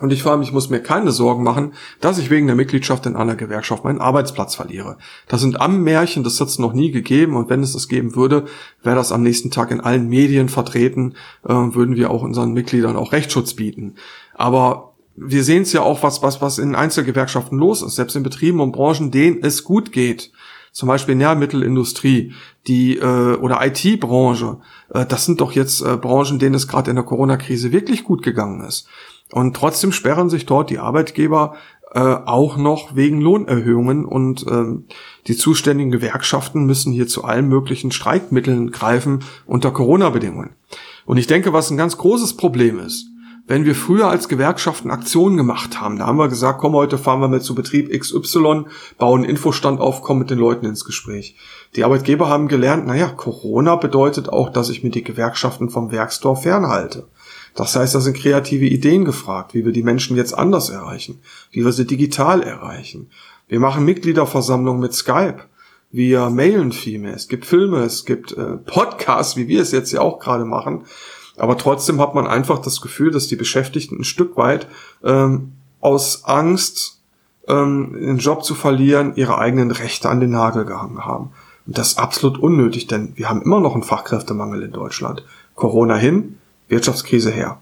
Und 0.00 0.12
ich 0.12 0.22
vor 0.22 0.32
allem, 0.32 0.42
ich 0.42 0.52
muss 0.52 0.70
mir 0.70 0.80
keine 0.80 1.10
Sorgen 1.10 1.42
machen, 1.42 1.72
dass 2.00 2.18
ich 2.18 2.30
wegen 2.30 2.46
der 2.46 2.54
Mitgliedschaft 2.54 3.04
in 3.06 3.16
einer 3.16 3.34
Gewerkschaft 3.34 3.84
meinen 3.84 4.00
Arbeitsplatz 4.00 4.54
verliere. 4.54 4.96
Das 5.26 5.40
sind 5.40 5.60
am 5.60 5.82
Märchen, 5.82 6.22
das 6.22 6.40
hat 6.40 6.48
es 6.48 6.58
noch 6.58 6.72
nie 6.72 6.92
gegeben. 6.92 7.34
Und 7.34 7.50
wenn 7.50 7.62
es 7.62 7.72
das 7.72 7.88
geben 7.88 8.14
würde, 8.14 8.44
wäre 8.82 8.96
das 8.96 9.10
am 9.10 9.22
nächsten 9.22 9.50
Tag 9.50 9.70
in 9.72 9.80
allen 9.80 10.08
Medien 10.08 10.48
vertreten, 10.48 11.14
äh, 11.44 11.52
würden 11.52 11.96
wir 11.96 12.10
auch 12.10 12.22
unseren 12.22 12.52
Mitgliedern 12.52 12.96
auch 12.96 13.12
Rechtsschutz 13.12 13.54
bieten. 13.54 13.96
Aber 14.34 14.94
wir 15.16 15.42
sehen 15.42 15.62
es 15.62 15.72
ja 15.72 15.82
auch, 15.82 16.02
was, 16.02 16.22
was, 16.22 16.40
was 16.40 16.58
in 16.58 16.74
Einzelgewerkschaften 16.74 17.58
los 17.58 17.82
ist, 17.82 17.96
selbst 17.96 18.14
in 18.14 18.22
Betrieben 18.22 18.60
und 18.60 18.72
Branchen, 18.72 19.10
denen 19.10 19.42
es 19.42 19.64
gut 19.64 19.90
geht. 19.90 20.30
Zum 20.70 20.86
Beispiel 20.86 21.16
Nährmittelindustrie, 21.16 22.34
die 22.68 22.98
äh, 22.98 23.34
oder 23.34 23.58
IT-Branche. 23.66 24.58
Äh, 24.90 25.06
das 25.06 25.24
sind 25.24 25.40
doch 25.40 25.52
jetzt 25.52 25.80
äh, 25.80 25.96
Branchen, 25.96 26.38
denen 26.38 26.54
es 26.54 26.68
gerade 26.68 26.90
in 26.90 26.96
der 26.96 27.04
Corona-Krise 27.04 27.72
wirklich 27.72 28.04
gut 28.04 28.22
gegangen 28.22 28.60
ist. 28.60 28.86
Und 29.32 29.54
trotzdem 29.54 29.92
sperren 29.92 30.30
sich 30.30 30.46
dort 30.46 30.70
die 30.70 30.78
Arbeitgeber 30.78 31.54
äh, 31.92 32.00
auch 32.00 32.56
noch 32.56 32.96
wegen 32.96 33.20
Lohnerhöhungen 33.20 34.04
und 34.04 34.46
äh, 34.46 34.64
die 35.26 35.36
zuständigen 35.36 35.90
Gewerkschaften 35.90 36.64
müssen 36.66 36.92
hier 36.92 37.06
zu 37.06 37.24
allen 37.24 37.48
möglichen 37.48 37.92
Streikmitteln 37.92 38.70
greifen 38.70 39.24
unter 39.46 39.70
Corona-Bedingungen. 39.70 40.50
Und 41.06 41.16
ich 41.16 41.26
denke, 41.26 41.52
was 41.52 41.70
ein 41.70 41.78
ganz 41.78 41.96
großes 41.96 42.36
Problem 42.36 42.78
ist, 42.78 43.06
wenn 43.46 43.64
wir 43.64 43.74
früher 43.74 44.08
als 44.08 44.28
Gewerkschaften 44.28 44.90
Aktionen 44.90 45.38
gemacht 45.38 45.80
haben, 45.80 45.98
da 45.98 46.06
haben 46.06 46.18
wir 46.18 46.28
gesagt, 46.28 46.60
komm, 46.60 46.74
heute 46.74 46.98
fahren 46.98 47.20
wir 47.20 47.28
mit 47.28 47.42
zu 47.42 47.54
Betrieb 47.54 47.90
XY, 47.98 48.66
bauen 48.98 49.24
Infostand 49.24 49.80
auf, 49.80 50.02
kommen 50.02 50.20
mit 50.20 50.28
den 50.28 50.38
Leuten 50.38 50.66
ins 50.66 50.84
Gespräch. 50.84 51.34
Die 51.74 51.82
Arbeitgeber 51.82 52.28
haben 52.28 52.48
gelernt, 52.48 52.86
naja, 52.86 53.08
Corona 53.08 53.76
bedeutet 53.76 54.28
auch, 54.28 54.50
dass 54.50 54.68
ich 54.68 54.84
mir 54.84 54.90
die 54.90 55.02
Gewerkschaften 55.02 55.70
vom 55.70 55.90
Werkstor 55.90 56.36
fernhalte. 56.36 57.08
Das 57.58 57.74
heißt, 57.74 57.92
da 57.92 57.98
sind 57.98 58.16
kreative 58.16 58.66
Ideen 58.66 59.04
gefragt, 59.04 59.52
wie 59.52 59.64
wir 59.64 59.72
die 59.72 59.82
Menschen 59.82 60.16
jetzt 60.16 60.32
anders 60.32 60.70
erreichen, 60.70 61.18
wie 61.50 61.64
wir 61.64 61.72
sie 61.72 61.88
digital 61.88 62.40
erreichen. 62.40 63.10
Wir 63.48 63.58
machen 63.58 63.84
Mitgliederversammlungen 63.84 64.80
mit 64.80 64.94
Skype. 64.94 65.40
Wir 65.90 66.30
mailen 66.30 66.70
viel 66.70 67.00
mehr. 67.00 67.14
Es 67.14 67.26
gibt 67.26 67.46
Filme, 67.46 67.78
es 67.78 68.04
gibt 68.04 68.30
äh, 68.30 68.58
Podcasts, 68.58 69.36
wie 69.36 69.48
wir 69.48 69.60
es 69.60 69.72
jetzt 69.72 69.90
ja 69.90 70.02
auch 70.02 70.20
gerade 70.20 70.44
machen. 70.44 70.84
Aber 71.36 71.58
trotzdem 71.58 72.00
hat 72.00 72.14
man 72.14 72.28
einfach 72.28 72.60
das 72.60 72.80
Gefühl, 72.80 73.10
dass 73.10 73.26
die 73.26 73.34
Beschäftigten 73.34 73.98
ein 73.98 74.04
Stück 74.04 74.36
weit 74.36 74.68
ähm, 75.02 75.54
aus 75.80 76.26
Angst, 76.26 77.00
ähm, 77.48 77.92
den 77.92 78.18
Job 78.18 78.44
zu 78.44 78.54
verlieren, 78.54 79.16
ihre 79.16 79.36
eigenen 79.36 79.72
Rechte 79.72 80.08
an 80.08 80.20
den 80.20 80.30
Nagel 80.30 80.64
gehangen 80.64 81.04
haben. 81.04 81.32
Und 81.66 81.76
das 81.76 81.88
ist 81.88 81.98
absolut 81.98 82.38
unnötig, 82.38 82.86
denn 82.86 83.14
wir 83.16 83.28
haben 83.28 83.42
immer 83.42 83.58
noch 83.58 83.74
einen 83.74 83.82
Fachkräftemangel 83.82 84.62
in 84.62 84.70
Deutschland. 84.70 85.24
Corona 85.56 85.96
hin, 85.96 86.38
Wirtschaftskrise 86.68 87.30
her. 87.30 87.60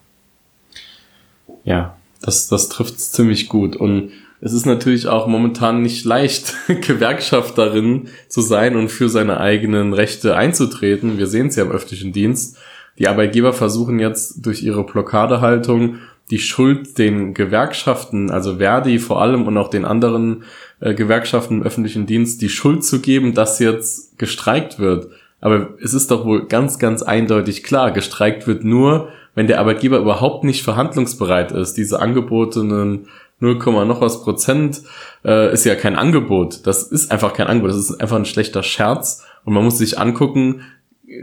Ja, 1.65 1.97
das, 2.23 2.49
das 2.49 2.69
trifft 2.69 3.01
ziemlich 3.01 3.49
gut. 3.49 3.77
Und 3.77 4.13
es 4.41 4.53
ist 4.53 4.67
natürlich 4.67 5.07
auch 5.07 5.27
momentan 5.27 5.83
nicht 5.83 6.05
leicht, 6.05 6.55
Gewerkschafterin 6.69 8.09
zu 8.29 8.41
sein 8.41 8.77
und 8.77 8.89
für 8.91 9.09
seine 9.09 9.41
eigenen 9.41 9.93
Rechte 9.93 10.37
einzutreten. 10.37 11.19
Wir 11.19 11.27
sehen 11.27 11.49
es 11.49 11.57
ja 11.57 11.65
im 11.65 11.71
öffentlichen 11.71 12.13
Dienst. 12.13 12.57
Die 12.99 13.09
Arbeitgeber 13.09 13.53
versuchen 13.53 13.99
jetzt 13.99 14.45
durch 14.47 14.63
ihre 14.63 14.85
Blockadehaltung 14.85 15.99
die 16.31 16.39
Schuld 16.39 16.99
den 16.99 17.35
Gewerkschaften, 17.35 18.31
also 18.31 18.57
Verdi 18.57 18.99
vor 18.99 19.23
allem 19.23 19.47
und 19.47 19.57
auch 19.57 19.69
den 19.69 19.85
anderen 19.85 20.43
äh, 20.81 20.95
Gewerkschaften 20.95 21.59
im 21.59 21.63
öffentlichen 21.63 22.07
Dienst, 22.07 22.43
die 22.43 22.49
Schuld 22.49 22.85
zu 22.85 23.01
geben, 23.01 23.35
dass 23.35 23.59
jetzt 23.59 24.19
gestreikt 24.19 24.79
wird. 24.79 25.09
Aber 25.47 25.75
es 25.81 25.95
ist 25.95 26.11
doch 26.11 26.25
wohl 26.25 26.49
ganz, 26.49 26.81
ganz 26.81 27.05
eindeutig 27.05 27.63
klar, 27.63 27.93
gestreikt 27.93 28.49
wird 28.49 28.65
nur, 28.65 29.11
wenn 29.37 29.47
der 29.47 29.61
Arbeitgeber 29.61 29.99
überhaupt 29.99 30.43
nicht 30.43 30.65
verhandlungsbereit 30.65 31.53
ist. 31.53 31.75
Diese 31.75 32.01
angebotenen 32.01 33.07
0, 33.39 33.55
noch 33.87 34.01
was 34.01 34.25
Prozent 34.25 34.83
äh, 35.25 35.53
ist 35.53 35.65
ja 35.65 35.77
kein 35.77 35.95
Angebot. 35.95 36.67
Das 36.67 36.83
ist 36.91 37.13
einfach 37.13 37.33
kein 37.33 37.47
Angebot. 37.47 37.71
Das 37.71 37.79
ist 37.79 38.01
einfach 38.01 38.17
ein 38.17 38.25
schlechter 38.25 38.65
Scherz. 38.65 39.25
Und 39.45 39.53
man 39.55 39.63
muss 39.63 39.79
sich 39.79 40.01
angucken, 40.01 40.63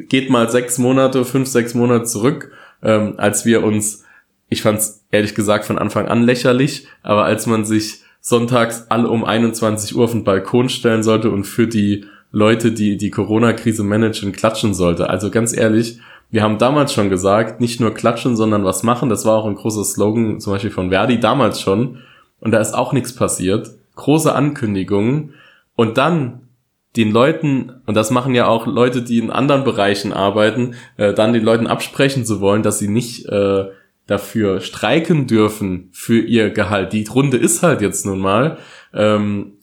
geht 0.08 0.30
mal 0.30 0.50
sechs 0.50 0.78
Monate, 0.78 1.26
fünf, 1.26 1.50
sechs 1.50 1.74
Monate 1.74 2.06
zurück, 2.06 2.50
ähm, 2.82 3.16
als 3.18 3.44
wir 3.44 3.62
uns, 3.62 4.06
ich 4.48 4.62
fand 4.62 4.80
es 4.80 5.04
ehrlich 5.12 5.36
gesagt 5.36 5.66
von 5.66 5.78
Anfang 5.78 6.08
an 6.08 6.24
lächerlich, 6.24 6.88
aber 7.02 7.26
als 7.26 7.46
man 7.46 7.66
sich 7.66 8.04
sonntags 8.22 8.86
alle 8.88 9.10
um 9.10 9.26
21 9.26 9.98
Uhr 9.98 10.06
auf 10.06 10.12
den 10.12 10.24
Balkon 10.24 10.70
stellen 10.70 11.04
sollte 11.04 11.30
und 11.30 11.44
für 11.44 11.68
die 11.68 12.06
Leute, 12.34 12.72
die 12.72 12.98
die 12.98 13.12
Corona-Krise 13.12 13.84
managen, 13.84 14.32
klatschen 14.32 14.74
sollte. 14.74 15.10
Also 15.10 15.30
ganz 15.30 15.56
ehrlich, 15.56 16.00
wir 16.32 16.42
haben 16.42 16.58
damals 16.58 16.92
schon 16.92 17.12
gesagt, 17.12 17.62
nicht 17.62 17.80
nur 17.80 17.94
klatschen, 17.94 18.36
sondern 18.36 18.66
was 18.66 18.82
machen. 18.82 19.08
Das 19.08 19.24
war 19.24 19.38
auch 19.38 19.46
ein 19.46 19.54
großer 19.54 19.84
Slogan, 19.86 20.40
zum 20.40 20.52
Beispiel 20.52 20.72
von 20.72 20.90
Verdi 20.90 21.20
damals 21.20 21.62
schon. 21.62 22.00
Und 22.40 22.52
da 22.52 22.60
ist 22.60 22.74
auch 22.74 22.92
nichts 22.92 23.16
passiert. 23.16 23.70
Große 23.96 24.34
Ankündigungen. 24.34 25.36
Und 25.76 26.00
dann 26.00 26.48
den 26.96 27.12
Leuten, 27.12 27.72
und 27.86 27.96
das 27.96 28.10
machen 28.10 28.34
ja 28.34 28.48
auch 28.48 28.66
Leute, 28.66 29.04
die 29.04 29.20
in 29.20 29.30
anderen 29.30 29.64
Bereichen 29.64 30.12
arbeiten, 30.12 30.74
äh, 30.98 31.14
dann 31.14 31.34
den 31.34 31.44
Leuten 31.44 31.68
absprechen 31.68 32.26
zu 32.26 32.42
wollen, 32.42 32.64
dass 32.64 32.80
sie 32.80 32.88
nicht 32.88 33.28
äh, 33.28 33.66
dafür 34.08 34.60
streiken 34.60 35.28
dürfen 35.28 35.90
für 35.92 36.20
ihr 36.20 36.50
Gehalt. 36.50 36.94
Die 36.94 37.06
Runde 37.06 37.38
ist 37.38 37.62
halt 37.62 37.82
jetzt 37.82 38.08
nun 38.08 38.20
mal. 38.20 38.58
Ähm, 38.92 39.54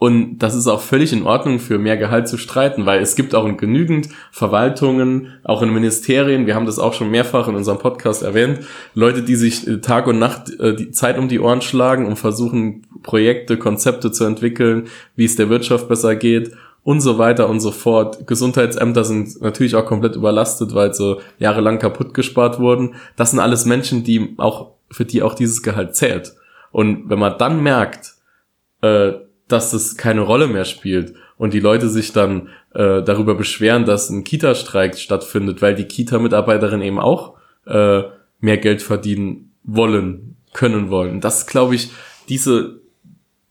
und 0.00 0.38
das 0.38 0.54
ist 0.54 0.66
auch 0.66 0.80
völlig 0.80 1.12
in 1.12 1.24
Ordnung, 1.24 1.58
für 1.58 1.78
mehr 1.78 1.98
Gehalt 1.98 2.26
zu 2.26 2.38
streiten, 2.38 2.86
weil 2.86 3.02
es 3.02 3.16
gibt 3.16 3.34
auch 3.34 3.46
genügend 3.58 4.08
Verwaltungen, 4.32 5.34
auch 5.44 5.60
in 5.60 5.74
Ministerien, 5.74 6.46
wir 6.46 6.54
haben 6.54 6.64
das 6.64 6.78
auch 6.78 6.94
schon 6.94 7.10
mehrfach 7.10 7.48
in 7.48 7.54
unserem 7.54 7.76
Podcast 7.76 8.22
erwähnt, 8.22 8.60
Leute, 8.94 9.22
die 9.22 9.36
sich 9.36 9.68
äh, 9.68 9.82
Tag 9.82 10.06
und 10.06 10.18
Nacht 10.18 10.58
äh, 10.58 10.74
die 10.74 10.90
Zeit 10.90 11.18
um 11.18 11.28
die 11.28 11.38
Ohren 11.38 11.60
schlagen 11.60 12.06
und 12.06 12.16
versuchen, 12.16 12.86
Projekte, 13.02 13.58
Konzepte 13.58 14.10
zu 14.10 14.24
entwickeln, 14.24 14.88
wie 15.16 15.26
es 15.26 15.36
der 15.36 15.50
Wirtschaft 15.50 15.86
besser 15.86 16.16
geht 16.16 16.52
und 16.82 17.02
so 17.02 17.18
weiter 17.18 17.50
und 17.50 17.60
so 17.60 17.70
fort. 17.70 18.26
Gesundheitsämter 18.26 19.04
sind 19.04 19.42
natürlich 19.42 19.74
auch 19.74 19.84
komplett 19.84 20.16
überlastet, 20.16 20.74
weil 20.74 20.94
so 20.94 21.20
jahrelang 21.38 21.78
kaputt 21.78 22.14
gespart 22.14 22.58
wurden. 22.58 22.94
Das 23.16 23.32
sind 23.32 23.38
alles 23.38 23.66
Menschen, 23.66 24.02
die 24.02 24.32
auch, 24.38 24.70
für 24.90 25.04
die 25.04 25.22
auch 25.22 25.34
dieses 25.34 25.62
Gehalt 25.62 25.94
zählt. 25.94 26.32
Und 26.72 27.10
wenn 27.10 27.18
man 27.18 27.36
dann 27.36 27.62
merkt, 27.62 28.14
äh, 28.80 29.12
dass 29.52 29.72
es 29.72 29.96
keine 29.96 30.22
Rolle 30.22 30.46
mehr 30.46 30.64
spielt 30.64 31.14
und 31.36 31.54
die 31.54 31.60
Leute 31.60 31.88
sich 31.88 32.12
dann 32.12 32.48
äh, 32.74 33.02
darüber 33.02 33.34
beschweren, 33.34 33.84
dass 33.84 34.10
ein 34.10 34.24
Kita-Streik 34.24 34.98
stattfindet, 34.98 35.62
weil 35.62 35.74
die 35.74 35.84
Kita-Mitarbeiterinnen 35.84 36.86
eben 36.86 36.98
auch 36.98 37.36
äh, 37.66 38.02
mehr 38.40 38.58
Geld 38.58 38.82
verdienen 38.82 39.52
wollen, 39.62 40.36
können 40.52 40.90
wollen. 40.90 41.20
Das 41.20 41.46
glaube 41.46 41.74
ich, 41.74 41.90
diese 42.28 42.80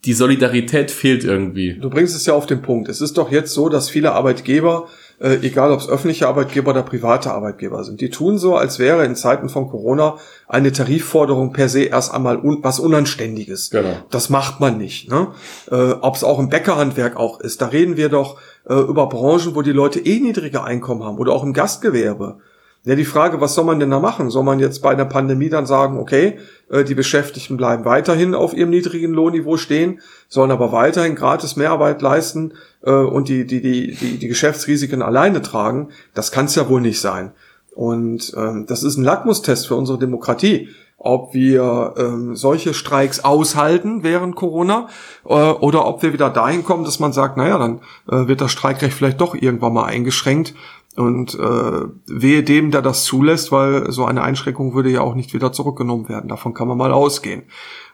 die 0.06 0.14
Solidarität 0.14 0.92
fehlt 0.92 1.26
irgendwie. 1.26 1.74
Du 1.74 1.90
bringst 1.90 2.16
es 2.16 2.26
ja 2.26 2.34
auf 2.34 2.46
den 2.46 2.62
Punkt. 2.62 2.88
Es 2.88 3.02
ist 3.02 3.18
doch 3.18 3.32
jetzt 3.32 3.54
so, 3.54 3.68
dass 3.68 3.90
viele 3.90 4.14
Arbeitgeber, 4.14 4.88
äh, 5.20 5.36
egal 5.42 5.72
ob 5.72 5.80
es 5.80 5.90
öffentliche 5.90 6.28
Arbeitgeber 6.28 6.72
oder 6.72 6.84
private 6.84 7.32
Arbeitgeber 7.32 7.84
sind, 7.84 8.02
die 8.02 8.10
tun 8.10 8.38
so, 8.38 8.56
als 8.56 8.80
wäre 8.80 9.06
in 9.06 9.16
Zeiten 9.16 9.50
von 9.50 9.70
Corona 9.70 10.18
eine 10.48 10.72
Tarifforderung 10.72 11.54
per 11.54 11.70
se 11.70 11.84
erst 11.84 12.14
einmal 12.14 12.38
un 12.38 12.60
was 12.64 12.80
Unanständiges. 12.80 13.70
Genau. 13.70 13.98
Das 14.10 14.30
macht 14.30 14.60
man 14.60 14.78
nicht. 14.78 15.10
Ne? 15.10 15.28
Äh, 15.72 15.92
ob 16.02 16.16
es 16.16 16.24
auch 16.24 16.40
im 16.40 16.50
Bäckerhandwerk 16.50 17.18
auch 17.18 17.40
ist, 17.40 17.62
da 17.62 17.68
reden 17.68 17.98
wir 17.98 18.10
doch 18.10 18.38
äh, 18.68 18.74
über 18.74 19.08
Branchen, 19.08 19.56
wo 19.56 19.62
die 19.62 19.72
Leute 19.72 20.00
eh 20.00 20.20
niedrige 20.20 20.64
Einkommen 20.64 21.04
haben 21.04 21.18
oder 21.18 21.34
auch 21.34 21.44
im 21.44 21.54
Gastgewerbe. 21.54 22.40
Ja, 22.86 22.96
die 22.96 23.06
Frage, 23.06 23.42
was 23.42 23.56
soll 23.56 23.66
man 23.66 23.80
denn 23.80 23.92
da 23.92 24.00
machen? 24.00 24.30
Soll 24.30 24.44
man 24.44 24.60
jetzt 24.60 24.82
bei 24.82 24.92
einer 24.92 25.06
Pandemie 25.06 25.50
dann 25.50 25.66
sagen, 25.66 26.00
okay, 26.00 26.40
äh, 26.70 26.86
die 26.86 26.96
Beschäftigten 26.96 27.58
bleiben 27.58 27.84
weiterhin 27.84 28.34
auf 28.34 28.54
ihrem 28.54 28.70
niedrigen 28.70 29.14
Lohnniveau 29.14 29.58
stehen, 29.58 30.00
sollen 30.30 30.52
aber 30.52 30.72
weiterhin 30.72 31.16
gratis 31.16 31.58
Mehrarbeit 31.58 32.02
leisten 32.02 32.54
äh, 32.84 32.92
und 32.92 33.28
die, 33.28 33.46
die, 33.46 33.62
die, 33.62 33.96
die, 33.96 34.18
die 34.18 34.28
Geschäftsrisiken 34.28 35.02
alleine 35.02 35.42
tragen? 35.42 35.90
Das 36.14 36.32
kann 36.32 36.46
es 36.46 36.56
ja 36.56 36.70
wohl 36.70 36.80
nicht 36.80 37.02
sein. 37.02 37.34
Und 37.76 38.34
ähm, 38.38 38.66
das 38.66 38.84
ist 38.84 38.98
ein 38.98 39.04
Lackmustest 39.04 39.68
für 39.68 39.76
unsere 39.76 40.00
Demokratie 40.00 40.70
ob 41.00 41.34
wir 41.34 41.94
ähm, 41.98 42.36
solche 42.36 42.74
Streiks 42.74 43.22
aushalten 43.24 44.04
während 44.04 44.36
Corona 44.36 44.90
äh, 45.26 45.30
oder 45.30 45.86
ob 45.86 46.04
wir 46.04 46.12
wieder 46.12 46.30
dahin 46.30 46.66
kommen, 46.66 46.84
dass 46.84 47.00
man 47.00 47.14
sagt, 47.14 47.38
naja, 47.38 47.58
dann 47.58 47.80
äh, 48.12 48.28
wird 48.28 48.42
das 48.42 48.52
Streikrecht 48.52 48.94
vielleicht 48.94 49.22
doch 49.22 49.34
irgendwann 49.34 49.74
mal 49.74 49.86
eingeschränkt 49.86 50.54
und 51.00 51.34
äh, 51.36 51.82
wehe 52.08 52.44
dem, 52.44 52.72
der 52.72 52.82
das 52.82 53.06
zulässt, 53.06 53.52
weil 53.52 53.92
so 53.92 54.06
eine 54.06 54.22
Einschränkung 54.22 54.74
würde 54.74 54.90
ja 54.90 55.02
auch 55.02 55.16
nicht 55.16 55.34
wieder 55.34 55.54
zurückgenommen 55.54 56.10
werden. 56.10 56.28
Davon 56.28 56.54
kann 56.54 56.68
man 56.68 56.78
mal 56.78 56.92
ausgehen. 56.92 57.44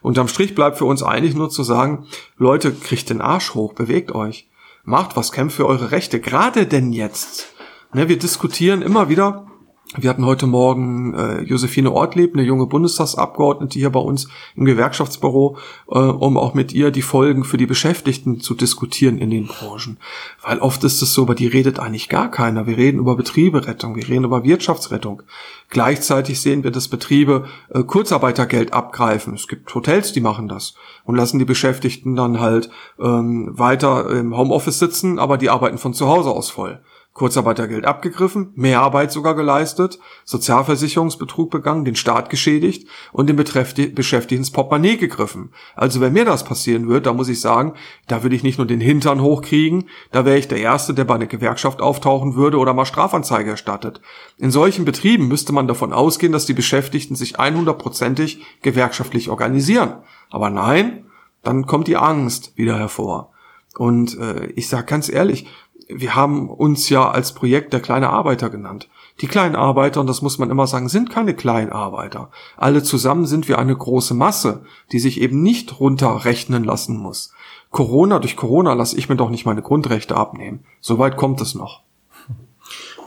Unterm 0.02 0.28
Strich 0.28 0.54
bleibt 0.54 0.78
für 0.78 0.86
uns 0.86 1.02
eigentlich 1.02 1.34
nur 1.34 1.48
zu 1.48 1.62
sagen, 1.62 2.06
Leute, 2.36 2.72
kriegt 2.72 3.08
den 3.08 3.20
Arsch 3.20 3.54
hoch, 3.54 3.74
bewegt 3.74 4.12
euch. 4.12 4.48
Macht 4.84 5.16
was, 5.16 5.30
kämpft 5.30 5.56
für 5.56 5.66
eure 5.66 5.92
Rechte. 5.92 6.20
Gerade 6.20 6.66
denn 6.66 6.92
jetzt. 6.92 7.54
Ne, 7.92 8.08
wir 8.08 8.18
diskutieren 8.18 8.82
immer 8.82 9.08
wieder, 9.08 9.46
wir 9.94 10.10
hatten 10.10 10.26
heute 10.26 10.48
Morgen 10.48 11.14
äh, 11.14 11.42
Josephine 11.42 11.92
Ortlieb, 11.92 12.34
eine 12.34 12.42
junge 12.42 12.66
Bundestagsabgeordnete 12.66 13.78
hier 13.78 13.90
bei 13.90 14.00
uns 14.00 14.26
im 14.56 14.64
Gewerkschaftsbüro, 14.64 15.58
äh, 15.88 15.98
um 15.98 16.36
auch 16.36 16.54
mit 16.54 16.72
ihr 16.72 16.90
die 16.90 17.02
Folgen 17.02 17.44
für 17.44 17.56
die 17.56 17.66
Beschäftigten 17.66 18.40
zu 18.40 18.54
diskutieren 18.54 19.18
in 19.18 19.30
den 19.30 19.46
Branchen. 19.46 19.98
Weil 20.42 20.58
oft 20.58 20.82
ist 20.82 21.02
es 21.02 21.12
so, 21.12 21.22
über 21.22 21.36
die 21.36 21.46
redet 21.46 21.78
eigentlich 21.78 22.08
gar 22.08 22.32
keiner. 22.32 22.66
Wir 22.66 22.76
reden 22.76 22.98
über 22.98 23.16
Betrieberettung, 23.16 23.94
wir 23.94 24.08
reden 24.08 24.24
über 24.24 24.42
Wirtschaftsrettung. 24.42 25.22
Gleichzeitig 25.70 26.40
sehen 26.40 26.64
wir, 26.64 26.72
dass 26.72 26.88
Betriebe 26.88 27.46
äh, 27.72 27.84
Kurzarbeitergeld 27.84 28.72
abgreifen. 28.72 29.34
Es 29.34 29.46
gibt 29.46 29.72
Hotels, 29.72 30.12
die 30.12 30.20
machen 30.20 30.48
das 30.48 30.74
und 31.04 31.14
lassen 31.14 31.38
die 31.38 31.44
Beschäftigten 31.44 32.16
dann 32.16 32.40
halt 32.40 32.70
ähm, 32.98 33.56
weiter 33.56 34.10
im 34.10 34.36
Homeoffice 34.36 34.80
sitzen, 34.80 35.20
aber 35.20 35.38
die 35.38 35.48
arbeiten 35.48 35.78
von 35.78 35.94
zu 35.94 36.08
Hause 36.08 36.30
aus 36.30 36.50
voll. 36.50 36.80
Kurzarbeitergeld 37.16 37.86
abgegriffen, 37.86 38.52
Mehrarbeit 38.56 39.10
sogar 39.10 39.34
geleistet, 39.34 39.98
Sozialversicherungsbetrug 40.26 41.50
begangen, 41.50 41.86
den 41.86 41.96
Staat 41.96 42.28
geschädigt 42.28 42.86
und 43.10 43.26
den 43.26 43.36
Beschäftigten 43.36 44.36
ins 44.36 44.50
Portemonnaie 44.50 44.98
gegriffen. 44.98 45.50
Also 45.74 46.02
wenn 46.02 46.12
mir 46.12 46.26
das 46.26 46.44
passieren 46.44 46.88
wird, 46.88 47.06
da 47.06 47.14
muss 47.14 47.30
ich 47.30 47.40
sagen, 47.40 47.72
da 48.06 48.22
würde 48.22 48.36
ich 48.36 48.42
nicht 48.42 48.58
nur 48.58 48.66
den 48.66 48.82
Hintern 48.82 49.22
hochkriegen, 49.22 49.88
da 50.12 50.26
wäre 50.26 50.36
ich 50.36 50.46
der 50.46 50.58
Erste, 50.58 50.92
der 50.92 51.04
bei 51.04 51.14
einer 51.14 51.24
Gewerkschaft 51.24 51.80
auftauchen 51.80 52.34
würde 52.34 52.58
oder 52.58 52.74
mal 52.74 52.84
Strafanzeige 52.84 53.48
erstattet. 53.48 54.02
In 54.36 54.50
solchen 54.50 54.84
Betrieben 54.84 55.26
müsste 55.26 55.54
man 55.54 55.66
davon 55.66 55.94
ausgehen, 55.94 56.32
dass 56.32 56.44
die 56.44 56.52
Beschäftigten 56.52 57.16
sich 57.16 57.40
100%ig 57.40 58.42
gewerkschaftlich 58.60 59.30
organisieren. 59.30 59.94
Aber 60.28 60.50
nein, 60.50 61.06
dann 61.42 61.64
kommt 61.64 61.88
die 61.88 61.96
Angst 61.96 62.52
wieder 62.56 62.78
hervor. 62.78 63.32
Und 63.78 64.18
äh, 64.18 64.46
ich 64.54 64.68
sage 64.68 64.86
ganz 64.86 65.08
ehrlich, 65.08 65.46
wir 65.88 66.14
haben 66.14 66.48
uns 66.48 66.88
ja 66.88 67.10
als 67.10 67.32
Projekt 67.32 67.72
der 67.72 67.80
kleine 67.80 68.10
Arbeiter 68.10 68.50
genannt. 68.50 68.88
Die 69.20 69.28
kleinen 69.28 69.56
Arbeiter, 69.56 70.00
und 70.00 70.08
das 70.08 70.20
muss 70.20 70.38
man 70.38 70.50
immer 70.50 70.66
sagen, 70.66 70.88
sind 70.88 71.10
keine 71.10 71.34
kleinen 71.34 71.72
Arbeiter. 71.72 72.30
Alle 72.56 72.82
zusammen 72.82 73.26
sind 73.26 73.48
wir 73.48 73.58
eine 73.58 73.74
große 73.74 74.14
Masse, 74.14 74.64
die 74.92 74.98
sich 74.98 75.20
eben 75.20 75.42
nicht 75.42 75.80
runterrechnen 75.80 76.64
lassen 76.64 76.96
muss. 76.98 77.32
Corona, 77.70 78.18
durch 78.18 78.36
Corona 78.36 78.74
lasse 78.74 78.96
ich 78.98 79.08
mir 79.08 79.16
doch 79.16 79.30
nicht 79.30 79.46
meine 79.46 79.62
Grundrechte 79.62 80.16
abnehmen. 80.16 80.64
Soweit 80.80 81.16
kommt 81.16 81.40
es 81.40 81.54
noch. 81.54 81.82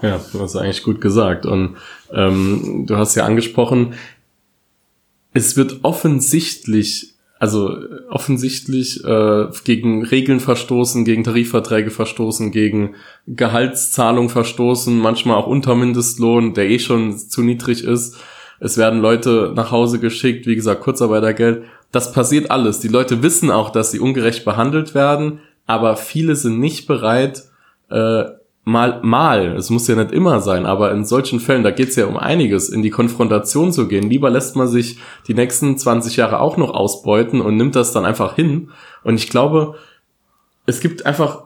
Ja, 0.02 0.18
du 0.32 0.40
hast 0.40 0.56
eigentlich 0.56 0.84
gut 0.84 1.02
gesagt. 1.02 1.46
Und 1.46 1.76
ähm, 2.14 2.86
du 2.88 2.96
hast 2.96 3.16
ja 3.16 3.26
angesprochen, 3.26 3.96
es 5.34 5.58
wird 5.58 5.82
offensichtlich 5.84 7.09
also 7.40 7.74
offensichtlich 8.10 9.04
äh, 9.06 9.48
gegen 9.64 10.06
Regeln 10.06 10.42
verstoßen, 10.42 11.06
gegen 11.06 11.24
Tarifverträge 11.24 11.90
verstoßen, 11.90 12.52
gegen 12.52 12.96
Gehaltszahlung 13.28 14.28
verstoßen, 14.28 14.98
manchmal 14.98 15.38
auch 15.38 15.48
unter 15.48 15.74
Mindestlohn, 15.76 16.54
der 16.54 16.70
eh 16.70 16.80
schon 16.80 17.18
zu 17.18 17.42
niedrig 17.42 17.86
ist. 17.86 18.18
Es 18.60 18.78
werden 18.78 19.00
Leute 19.00 19.54
nach 19.56 19.72
Hause 19.72 20.00
geschickt, 20.00 20.48
wie 20.48 20.56
gesagt, 20.56 20.82
Kurzarbeitergeld. 20.82 21.64
Das 21.94 22.12
passiert 22.12 22.52
alles. 22.52 22.82
Die 22.82 22.90
Leute 22.90 23.24
wissen 23.24 23.50
auch, 23.52 23.70
dass 23.70 23.92
sie 23.92 24.00
ungerecht 24.00 24.44
behandelt 24.44 24.94
werden, 24.94 25.40
aber 25.66 25.96
viele 25.96 26.36
sind 26.36 26.60
nicht 26.60 26.88
bereit, 26.88 27.46
äh, 27.90 28.26
mal, 28.64 29.00
mal, 29.02 29.56
es 29.56 29.70
muss 29.70 29.88
ja 29.88 29.96
nicht 29.96 30.12
immer 30.12 30.42
sein, 30.42 30.66
aber 30.66 30.92
in 30.92 31.06
solchen 31.06 31.40
Fällen, 31.40 31.64
da 31.64 31.72
geht's 31.72 31.96
ja 31.96 32.06
um 32.06 32.18
einiges, 32.18 32.70
in 32.70 32.82
die 32.82 32.90
Konfrontation 32.90 33.72
zu 33.72 33.88
gehen. 33.88 34.10
Lieber 34.10 34.30
lässt 34.30 34.56
man 34.56 34.68
sich 34.68 35.00
die 35.28 35.34
nächsten 35.34 35.78
20 35.78 36.18
Jahre 36.18 36.40
auch 36.40 36.58
noch 36.58 36.74
ausbeuten 36.74 37.42
und 37.42 37.58
nimmt 37.58 37.76
das 37.76 37.92
dann 37.92 38.06
einfach 38.06 38.36
hin. 38.36 38.72
Und 39.04 39.16
ich 39.16 39.30
glaube, 39.30 39.76
es 40.66 40.82
gibt 40.82 41.06
einfach 41.06 41.44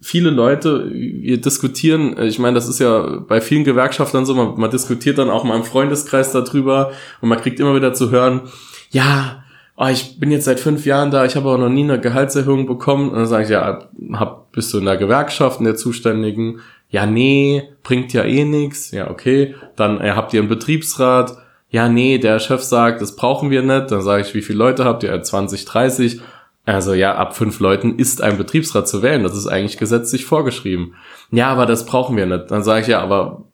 viele 0.00 0.30
Leute, 0.30 0.90
wir 0.92 1.40
diskutieren, 1.40 2.16
ich 2.20 2.38
meine, 2.38 2.54
das 2.54 2.68
ist 2.68 2.80
ja 2.80 3.20
bei 3.26 3.40
vielen 3.40 3.64
Gewerkschaftern 3.64 4.26
so, 4.26 4.34
man, 4.34 4.58
man 4.58 4.70
diskutiert 4.70 5.18
dann 5.18 5.30
auch 5.30 5.44
mal 5.44 5.56
im 5.56 5.64
Freundeskreis 5.64 6.32
darüber 6.32 6.92
und 7.20 7.28
man 7.28 7.40
kriegt 7.40 7.60
immer 7.60 7.74
wieder 7.74 7.94
zu 7.94 8.10
hören, 8.10 8.42
ja, 8.90 9.42
oh, 9.76 9.86
ich 9.86 10.18
bin 10.18 10.30
jetzt 10.30 10.44
seit 10.44 10.60
fünf 10.60 10.86
Jahren 10.86 11.10
da, 11.10 11.24
ich 11.24 11.36
habe 11.36 11.48
aber 11.48 11.58
noch 11.58 11.68
nie 11.68 11.84
eine 11.84 12.00
Gehaltserhöhung 12.00 12.66
bekommen. 12.66 13.10
Und 13.10 13.16
dann 13.16 13.26
sage 13.26 13.44
ich, 13.44 13.50
ja, 13.50 13.88
hab, 14.14 14.45
bist 14.56 14.72
du 14.72 14.78
in 14.78 14.86
der 14.86 14.96
Gewerkschaft, 14.96 15.60
in 15.60 15.66
der 15.66 15.76
Zuständigen? 15.76 16.60
Ja, 16.88 17.06
nee, 17.06 17.62
bringt 17.82 18.12
ja 18.12 18.24
eh 18.24 18.44
nix. 18.44 18.90
Ja, 18.90 19.10
okay. 19.10 19.54
Dann 19.76 20.00
äh, 20.00 20.12
habt 20.12 20.32
ihr 20.32 20.40
einen 20.40 20.48
Betriebsrat. 20.48 21.36
Ja, 21.68 21.88
nee, 21.88 22.18
der 22.18 22.38
Chef 22.40 22.62
sagt, 22.62 23.02
das 23.02 23.16
brauchen 23.16 23.50
wir 23.50 23.62
nicht. 23.62 23.90
Dann 23.90 24.00
sage 24.00 24.22
ich, 24.22 24.34
wie 24.34 24.40
viele 24.42 24.58
Leute 24.58 24.84
habt 24.84 25.02
ihr? 25.02 25.22
20, 25.22 25.66
30. 25.66 26.20
Also 26.64 26.94
ja, 26.94 27.14
ab 27.14 27.36
fünf 27.36 27.60
Leuten 27.60 27.98
ist 27.98 28.22
ein 28.22 28.38
Betriebsrat 28.38 28.88
zu 28.88 29.02
wählen. 29.02 29.22
Das 29.22 29.36
ist 29.36 29.46
eigentlich 29.46 29.76
gesetzlich 29.76 30.24
vorgeschrieben. 30.24 30.94
Ja, 31.30 31.48
aber 31.48 31.66
das 31.66 31.84
brauchen 31.84 32.16
wir 32.16 32.26
nicht. 32.26 32.50
Dann 32.50 32.64
sage 32.64 32.80
ich, 32.80 32.88
ja, 32.88 33.00
aber 33.00 33.44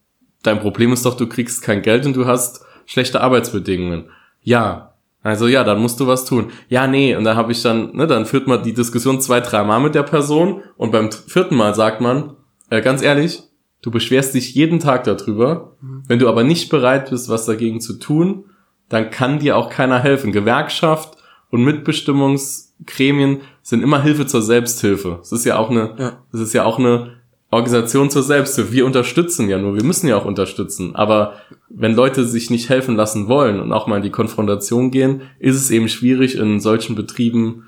dein 0.44 0.60
Problem 0.60 0.92
ist 0.92 1.04
doch, 1.04 1.16
du 1.16 1.26
kriegst 1.26 1.62
kein 1.62 1.82
Geld 1.82 2.06
und 2.06 2.14
du 2.14 2.26
hast 2.26 2.64
schlechte 2.86 3.20
Arbeitsbedingungen. 3.20 4.10
Ja, 4.42 4.91
also 5.22 5.46
ja, 5.46 5.62
dann 5.62 5.80
musst 5.80 6.00
du 6.00 6.06
was 6.06 6.24
tun. 6.24 6.50
Ja, 6.68 6.86
nee, 6.86 7.14
und 7.14 7.24
da 7.24 7.36
habe 7.36 7.52
ich 7.52 7.62
dann, 7.62 7.94
ne, 7.94 8.06
dann 8.06 8.26
führt 8.26 8.46
man 8.48 8.62
die 8.62 8.74
Diskussion 8.74 9.20
zwei, 9.20 9.40
drei 9.40 9.62
Mal 9.62 9.80
mit 9.80 9.94
der 9.94 10.02
Person 10.02 10.62
und 10.76 10.90
beim 10.90 11.12
vierten 11.12 11.54
Mal 11.54 11.74
sagt 11.74 12.00
man, 12.00 12.36
äh, 12.70 12.82
ganz 12.82 13.02
ehrlich, 13.02 13.44
du 13.82 13.90
beschwerst 13.90 14.34
dich 14.34 14.54
jeden 14.54 14.80
Tag 14.80 15.04
darüber. 15.04 15.76
Mhm. 15.80 16.02
Wenn 16.08 16.18
du 16.18 16.28
aber 16.28 16.42
nicht 16.42 16.70
bereit 16.70 17.10
bist, 17.10 17.28
was 17.28 17.46
dagegen 17.46 17.80
zu 17.80 17.98
tun, 17.98 18.46
dann 18.88 19.10
kann 19.10 19.38
dir 19.38 19.56
auch 19.56 19.70
keiner 19.70 20.00
helfen. 20.00 20.32
Gewerkschaft 20.32 21.16
und 21.50 21.64
Mitbestimmungsgremien 21.64 23.42
sind 23.62 23.82
immer 23.82 24.02
Hilfe 24.02 24.26
zur 24.26 24.42
Selbsthilfe. 24.42 25.18
Das 25.20 25.32
ist 25.32 25.44
ja 25.44 25.56
auch 25.56 25.70
eine, 25.70 25.94
ja. 25.98 26.18
das 26.32 26.40
ist 26.40 26.52
ja 26.52 26.64
auch 26.64 26.78
eine 26.78 27.21
Organisation 27.52 28.08
zur 28.08 28.22
Selbsthilfe. 28.22 28.72
Wir 28.72 28.86
unterstützen 28.86 29.48
ja 29.50 29.58
nur, 29.58 29.76
wir 29.76 29.84
müssen 29.84 30.08
ja 30.08 30.16
auch 30.16 30.24
unterstützen. 30.24 30.96
Aber 30.96 31.34
wenn 31.68 31.94
Leute 31.94 32.24
sich 32.24 32.48
nicht 32.48 32.70
helfen 32.70 32.96
lassen 32.96 33.28
wollen 33.28 33.60
und 33.60 33.72
auch 33.74 33.86
mal 33.86 33.98
in 33.98 34.02
die 34.02 34.10
Konfrontation 34.10 34.90
gehen, 34.90 35.20
ist 35.38 35.56
es 35.56 35.70
eben 35.70 35.88
schwierig, 35.88 36.36
in 36.36 36.60
solchen 36.60 36.96
Betrieben 36.96 37.64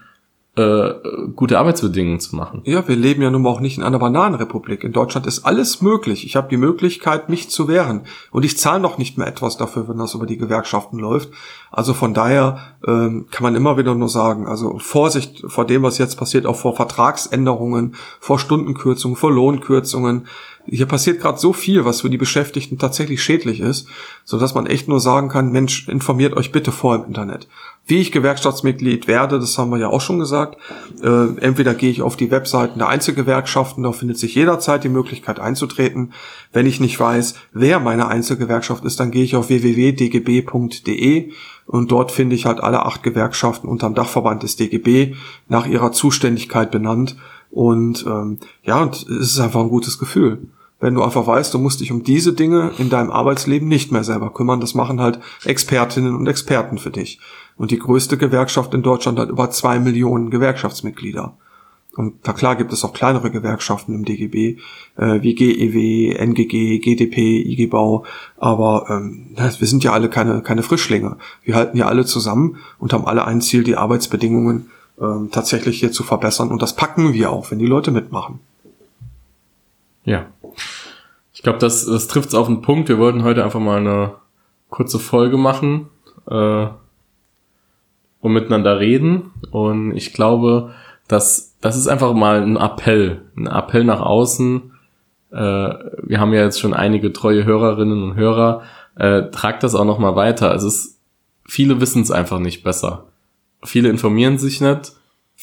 äh, 0.56 0.94
gute 1.34 1.58
Arbeitsbedingungen 1.58 2.20
zu 2.20 2.36
machen. 2.36 2.62
Ja, 2.64 2.86
wir 2.86 2.94
leben 2.94 3.22
ja 3.22 3.30
nun 3.30 3.42
mal 3.42 3.50
auch 3.50 3.60
nicht 3.60 3.76
in 3.76 3.82
einer 3.82 3.98
Bananenrepublik. 3.98 4.84
In 4.84 4.92
Deutschland 4.92 5.26
ist 5.26 5.44
alles 5.44 5.82
möglich. 5.82 6.24
Ich 6.24 6.36
habe 6.36 6.48
die 6.48 6.56
Möglichkeit, 6.56 7.28
mich 7.28 7.50
zu 7.50 7.66
wehren. 7.66 8.02
Und 8.30 8.44
ich 8.44 8.56
zahle 8.56 8.80
noch 8.80 8.96
nicht 8.96 9.18
mehr 9.18 9.26
etwas 9.26 9.56
dafür, 9.56 9.88
wenn 9.88 9.98
das 9.98 10.14
über 10.14 10.26
die 10.26 10.38
Gewerkschaften 10.38 10.98
läuft. 10.98 11.30
Also 11.72 11.92
von 11.92 12.14
daher 12.14 12.58
ähm, 12.86 13.26
kann 13.32 13.42
man 13.42 13.56
immer 13.56 13.76
wieder 13.76 13.96
nur 13.96 14.08
sagen, 14.08 14.46
also 14.46 14.78
Vorsicht 14.78 15.42
vor 15.48 15.66
dem, 15.66 15.82
was 15.82 15.98
jetzt 15.98 16.16
passiert, 16.16 16.46
auch 16.46 16.56
vor 16.56 16.76
Vertragsänderungen, 16.76 17.96
vor 18.20 18.38
Stundenkürzungen, 18.38 19.16
vor 19.16 19.32
Lohnkürzungen 19.32 20.26
hier 20.66 20.86
passiert 20.86 21.20
gerade 21.20 21.38
so 21.38 21.52
viel, 21.52 21.84
was 21.84 22.00
für 22.00 22.10
die 22.10 22.16
Beschäftigten 22.16 22.78
tatsächlich 22.78 23.22
schädlich 23.22 23.60
ist, 23.60 23.86
so 24.24 24.38
dass 24.38 24.54
man 24.54 24.66
echt 24.66 24.88
nur 24.88 25.00
sagen 25.00 25.28
kann, 25.28 25.52
Mensch, 25.52 25.88
informiert 25.88 26.34
euch 26.34 26.52
bitte 26.52 26.72
vor 26.72 26.94
im 26.94 27.04
Internet. 27.04 27.48
Wie 27.86 27.98
ich 27.98 28.12
Gewerkschaftsmitglied 28.12 29.06
werde, 29.08 29.38
das 29.38 29.58
haben 29.58 29.70
wir 29.70 29.78
ja 29.78 29.88
auch 29.88 30.00
schon 30.00 30.18
gesagt. 30.18 30.56
Äh, 31.02 31.36
entweder 31.40 31.74
gehe 31.74 31.90
ich 31.90 32.00
auf 32.00 32.16
die 32.16 32.30
Webseiten 32.30 32.78
der 32.78 32.88
Einzelgewerkschaften, 32.88 33.82
da 33.82 33.92
findet 33.92 34.16
sich 34.18 34.34
jederzeit 34.34 34.84
die 34.84 34.88
Möglichkeit 34.88 35.38
einzutreten. 35.38 36.14
Wenn 36.52 36.64
ich 36.64 36.80
nicht 36.80 36.98
weiß, 36.98 37.34
wer 37.52 37.80
meine 37.80 38.08
Einzelgewerkschaft 38.08 38.86
ist, 38.86 39.00
dann 39.00 39.10
gehe 39.10 39.24
ich 39.24 39.36
auf 39.36 39.50
www.dgb.de 39.50 41.30
und 41.66 41.92
dort 41.92 42.10
finde 42.10 42.36
ich 42.36 42.46
halt 42.46 42.60
alle 42.60 42.86
acht 42.86 43.02
Gewerkschaften 43.02 43.68
unterm 43.68 43.94
Dachverband 43.94 44.42
des 44.42 44.56
DGB 44.56 45.14
nach 45.48 45.66
ihrer 45.66 45.92
Zuständigkeit 45.92 46.70
benannt. 46.70 47.16
Und 47.50 48.06
ähm, 48.06 48.38
ja, 48.62 48.80
und 48.80 48.94
es 48.94 49.32
ist 49.32 49.40
einfach 49.40 49.60
ein 49.60 49.68
gutes 49.68 49.98
Gefühl 49.98 50.48
wenn 50.84 50.94
du 50.94 51.02
einfach 51.02 51.26
weißt, 51.26 51.54
du 51.54 51.58
musst 51.58 51.80
dich 51.80 51.90
um 51.92 52.02
diese 52.02 52.34
Dinge 52.34 52.72
in 52.76 52.90
deinem 52.90 53.10
Arbeitsleben 53.10 53.66
nicht 53.66 53.90
mehr 53.90 54.04
selber 54.04 54.30
kümmern. 54.34 54.60
Das 54.60 54.74
machen 54.74 55.00
halt 55.00 55.18
Expertinnen 55.46 56.14
und 56.14 56.26
Experten 56.26 56.76
für 56.76 56.90
dich. 56.90 57.20
Und 57.56 57.70
die 57.70 57.78
größte 57.78 58.18
Gewerkschaft 58.18 58.74
in 58.74 58.82
Deutschland 58.82 59.18
hat 59.18 59.28
über 59.28 59.50
zwei 59.50 59.78
Millionen 59.78 60.30
Gewerkschaftsmitglieder. 60.30 61.36
Und 61.96 62.26
da 62.26 62.32
klar 62.32 62.56
gibt 62.56 62.72
es 62.72 62.84
auch 62.84 62.92
kleinere 62.92 63.30
Gewerkschaften 63.30 63.94
im 63.94 64.04
DGB, 64.04 64.58
äh, 64.96 65.22
wie 65.22 65.34
GEW, 65.34 66.16
NGG, 66.16 66.80
GDP, 66.80 67.40
IG 67.40 67.66
Bau, 67.66 68.04
aber 68.36 68.86
ähm, 68.90 69.36
wir 69.36 69.68
sind 69.68 69.84
ja 69.84 69.92
alle 69.92 70.10
keine, 70.10 70.42
keine 70.42 70.62
Frischlinge. 70.62 71.18
Wir 71.44 71.54
halten 71.54 71.76
ja 71.76 71.86
alle 71.86 72.04
zusammen 72.04 72.56
und 72.78 72.92
haben 72.92 73.06
alle 73.06 73.24
ein 73.26 73.40
Ziel, 73.40 73.62
die 73.62 73.76
Arbeitsbedingungen 73.76 74.70
ähm, 75.00 75.28
tatsächlich 75.30 75.78
hier 75.78 75.92
zu 75.92 76.02
verbessern. 76.02 76.50
Und 76.50 76.62
das 76.62 76.74
packen 76.74 77.12
wir 77.12 77.30
auch, 77.30 77.50
wenn 77.50 77.58
die 77.58 77.66
Leute 77.66 77.92
mitmachen. 77.92 78.40
Ja. 80.04 80.26
Ich 81.32 81.42
glaube, 81.42 81.58
das, 81.58 81.86
das 81.86 82.08
trifft 82.08 82.28
es 82.28 82.34
auf 82.34 82.46
den 82.46 82.62
Punkt. 82.62 82.88
Wir 82.88 82.98
wollten 82.98 83.22
heute 83.22 83.44
einfach 83.44 83.60
mal 83.60 83.78
eine 83.78 84.14
kurze 84.68 84.98
Folge 84.98 85.36
machen 85.36 85.86
äh, 86.28 86.66
und 88.24 88.32
miteinander 88.32 88.80
reden. 88.80 89.32
Und 89.50 89.94
ich 89.94 90.14
glaube, 90.14 90.70
dass 91.08 91.58
das 91.60 91.76
ist 91.76 91.88
einfach 91.88 92.14
mal 92.14 92.40
ein 92.40 92.56
Appell, 92.56 93.20
ein 93.36 93.46
Appell 93.46 93.84
nach 93.84 94.00
außen. 94.00 94.72
Äh, 95.30 95.36
wir 95.36 96.20
haben 96.20 96.32
ja 96.32 96.42
jetzt 96.42 96.58
schon 96.58 96.72
einige 96.72 97.12
treue 97.12 97.44
Hörerinnen 97.44 98.02
und 98.02 98.16
Hörer. 98.16 98.62
Äh, 98.96 99.24
tragt 99.30 99.62
das 99.62 99.74
auch 99.74 99.84
noch 99.84 99.98
mal 99.98 100.16
weiter. 100.16 100.54
Es 100.54 100.64
ist 100.64 101.00
viele 101.46 101.82
wissen 101.82 102.00
es 102.00 102.10
einfach 102.10 102.38
nicht 102.38 102.64
besser. 102.64 103.08
Viele 103.62 103.90
informieren 103.90 104.38
sich 104.38 104.62
nicht 104.62 104.92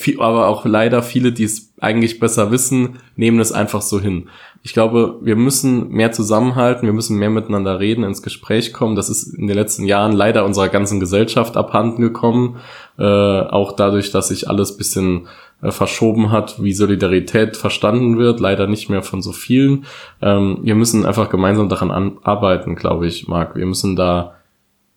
viel, 0.02 0.20
aber 0.22 0.48
auch 0.48 0.66
leider 0.66 1.04
viele, 1.04 1.32
die 1.32 1.44
es 1.44 1.74
eigentlich 1.80 2.20
besser 2.20 2.52
wissen, 2.52 2.98
nehmen 3.16 3.40
es 3.40 3.52
einfach 3.52 3.82
so 3.82 4.00
hin. 4.00 4.30
Ich 4.64 4.74
glaube, 4.74 5.18
wir 5.22 5.36
müssen 5.36 5.90
mehr 5.90 6.12
zusammenhalten, 6.12 6.86
wir 6.86 6.94
müssen 6.94 7.18
mehr 7.18 7.32
miteinander 7.32 7.80
reden, 7.80 8.04
ins 8.04 8.22
Gespräch 8.22 8.74
kommen. 8.74 8.96
Das 8.96 9.10
ist 9.10 9.34
in 9.34 9.48
den 9.48 9.56
letzten 9.56 9.86
Jahren 9.86 10.12
leider 10.12 10.46
unserer 10.46 10.70
ganzen 10.70 11.00
Gesellschaft 11.00 11.58
abhanden 11.58 12.02
gekommen. 12.02 12.58
Äh, 13.00 13.04
auch 13.04 13.72
dadurch, 13.72 14.12
dass 14.12 14.28
sich 14.28 14.50
alles 14.50 14.78
bisschen 14.78 15.28
äh, 15.62 15.72
verschoben 15.72 16.32
hat, 16.32 16.62
wie 16.62 16.74
Solidarität 16.74 17.58
verstanden 17.58 18.20
wird, 18.20 18.40
leider 18.40 18.68
nicht 18.68 18.90
mehr 18.90 19.02
von 19.02 19.24
so 19.24 19.32
vielen. 19.32 19.86
Ähm, 20.22 20.60
wir 20.62 20.76
müssen 20.76 21.06
einfach 21.06 21.30
gemeinsam 21.30 21.70
daran 21.70 22.20
arbeiten, 22.22 22.76
glaube 22.76 23.08
ich, 23.08 23.28
Marc. 23.28 23.56
Wir 23.56 23.66
müssen 23.66 23.96
da 23.96 24.36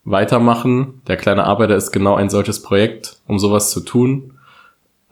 weitermachen. 0.04 1.00
Der 1.06 1.16
kleine 1.16 1.44
Arbeiter 1.44 1.74
ist 1.76 1.90
genau 1.90 2.14
ein 2.14 2.28
solches 2.28 2.62
Projekt, 2.62 3.18
um 3.26 3.38
sowas 3.38 3.70
zu 3.70 3.80
tun. 3.80 4.34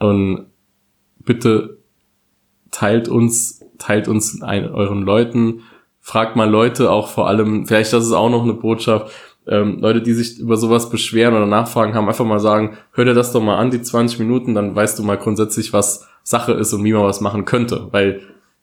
Und 0.02 0.46
bitte 1.20 1.78
teilt 2.72 3.08
uns, 3.08 3.60
teilt 3.78 4.08
uns 4.08 4.42
ein, 4.42 4.68
euren 4.68 5.02
Leuten, 5.02 5.60
fragt 6.00 6.34
mal 6.34 6.50
Leute 6.50 6.90
auch 6.90 7.08
vor 7.08 7.28
allem, 7.28 7.66
vielleicht 7.66 7.92
das 7.92 8.06
ist 8.06 8.12
auch 8.12 8.30
noch 8.30 8.42
eine 8.42 8.54
Botschaft, 8.54 9.12
ähm, 9.46 9.78
Leute, 9.78 10.02
die 10.02 10.12
sich 10.12 10.40
über 10.40 10.56
sowas 10.56 10.90
beschweren 10.90 11.34
oder 11.34 11.46
nachfragen 11.46 11.94
haben, 11.94 12.08
einfach 12.08 12.24
mal 12.24 12.40
sagen, 12.40 12.76
hör 12.92 13.04
dir 13.04 13.14
das 13.14 13.32
doch 13.32 13.40
mal 13.40 13.58
an, 13.58 13.70
die 13.70 13.80
20 13.80 14.18
Minuten, 14.18 14.54
dann 14.54 14.74
weißt 14.74 14.98
du 14.98 15.04
mal 15.04 15.18
grundsätzlich, 15.18 15.72
was 15.72 16.08
Sache 16.24 16.52
ist 16.52 16.72
und 16.72 16.82
wie 16.82 16.92
man 16.92 17.04
was 17.04 17.20
machen 17.20 17.44
könnte. 17.44 17.88
Weil 17.92 18.22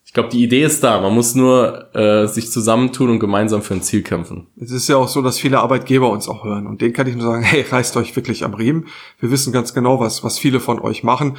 ich 0.10 0.13
glaube, 0.13 0.30
die 0.30 0.43
Idee 0.43 0.63
ist 0.63 0.84
da. 0.84 1.00
Man 1.02 1.13
muss 1.13 1.36
nur 1.36 1.95
äh, 1.95 2.26
sich 2.26 2.50
zusammentun 2.50 3.12
und 3.12 3.19
gemeinsam 3.19 3.62
für 3.62 3.76
ein 3.76 3.84
Ziel 3.84 4.02
kämpfen. 4.02 4.48
Es 4.60 4.72
ist 4.72 4.89
ja 4.89 4.98
auch 4.98 5.08
so, 5.08 5.22
dass 5.22 5.38
viele 5.38 5.60
Arbeitgeber 5.60 6.10
uns 6.10 6.28
auch 6.28 6.43
hören. 6.43 6.65
Und 6.65 6.82
denen 6.82 6.93
kann 6.93 7.06
ich 7.06 7.15
nur 7.15 7.28
sagen, 7.28 7.43
hey, 7.43 7.62
reißt 7.62 7.95
euch 7.95 8.15
wirklich 8.15 8.43
am 8.43 8.56
Riemen. 8.56 8.88
Wir 9.19 9.30
wissen 9.30 9.54
ganz 9.54 9.76
genau, 9.76 10.00
was, 10.00 10.24
was 10.24 10.39
viele 10.39 10.60
von 10.60 10.80
euch 10.80 11.04
machen 11.04 11.38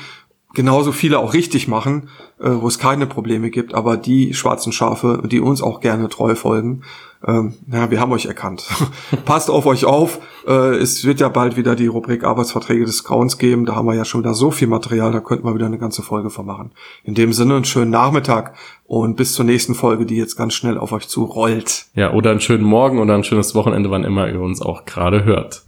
genauso 0.54 0.92
viele 0.92 1.18
auch 1.18 1.34
richtig 1.34 1.68
machen, 1.68 2.08
äh, 2.40 2.50
wo 2.50 2.68
es 2.68 2.78
keine 2.78 3.06
Probleme 3.06 3.50
gibt, 3.50 3.74
aber 3.74 3.96
die 3.96 4.34
schwarzen 4.34 4.72
Schafe, 4.72 5.22
die 5.30 5.40
uns 5.40 5.62
auch 5.62 5.80
gerne 5.80 6.08
treu 6.08 6.34
folgen, 6.34 6.82
ähm, 7.26 7.54
ja, 7.70 7.90
wir 7.90 8.00
haben 8.00 8.12
euch 8.12 8.26
erkannt. 8.26 8.66
Passt 9.26 9.50
auf 9.50 9.66
euch 9.66 9.84
auf. 9.84 10.20
Äh, 10.46 10.76
es 10.76 11.04
wird 11.04 11.20
ja 11.20 11.28
bald 11.28 11.56
wieder 11.56 11.76
die 11.76 11.86
Rubrik 11.86 12.24
Arbeitsverträge 12.24 12.86
des 12.86 13.04
Grauens 13.04 13.36
geben. 13.36 13.66
Da 13.66 13.74
haben 13.74 13.86
wir 13.86 13.94
ja 13.94 14.06
schon 14.06 14.22
wieder 14.22 14.32
so 14.32 14.50
viel 14.50 14.68
Material, 14.68 15.12
da 15.12 15.20
könnten 15.20 15.44
wir 15.44 15.54
wieder 15.54 15.66
eine 15.66 15.78
ganze 15.78 16.02
Folge 16.02 16.30
vermachen. 16.30 16.70
In 17.04 17.14
dem 17.14 17.34
Sinne 17.34 17.56
einen 17.56 17.64
schönen 17.66 17.90
Nachmittag 17.90 18.54
und 18.86 19.16
bis 19.16 19.34
zur 19.34 19.44
nächsten 19.44 19.74
Folge, 19.74 20.06
die 20.06 20.16
jetzt 20.16 20.36
ganz 20.36 20.54
schnell 20.54 20.78
auf 20.78 20.92
euch 20.92 21.08
zurollt. 21.08 21.86
Ja, 21.94 22.14
oder 22.14 22.30
einen 22.30 22.40
schönen 22.40 22.64
Morgen 22.64 22.98
oder 22.98 23.14
ein 23.14 23.24
schönes 23.24 23.54
Wochenende, 23.54 23.90
wann 23.90 24.04
immer 24.04 24.28
ihr 24.28 24.40
uns 24.40 24.62
auch 24.62 24.86
gerade 24.86 25.24
hört. 25.24 25.64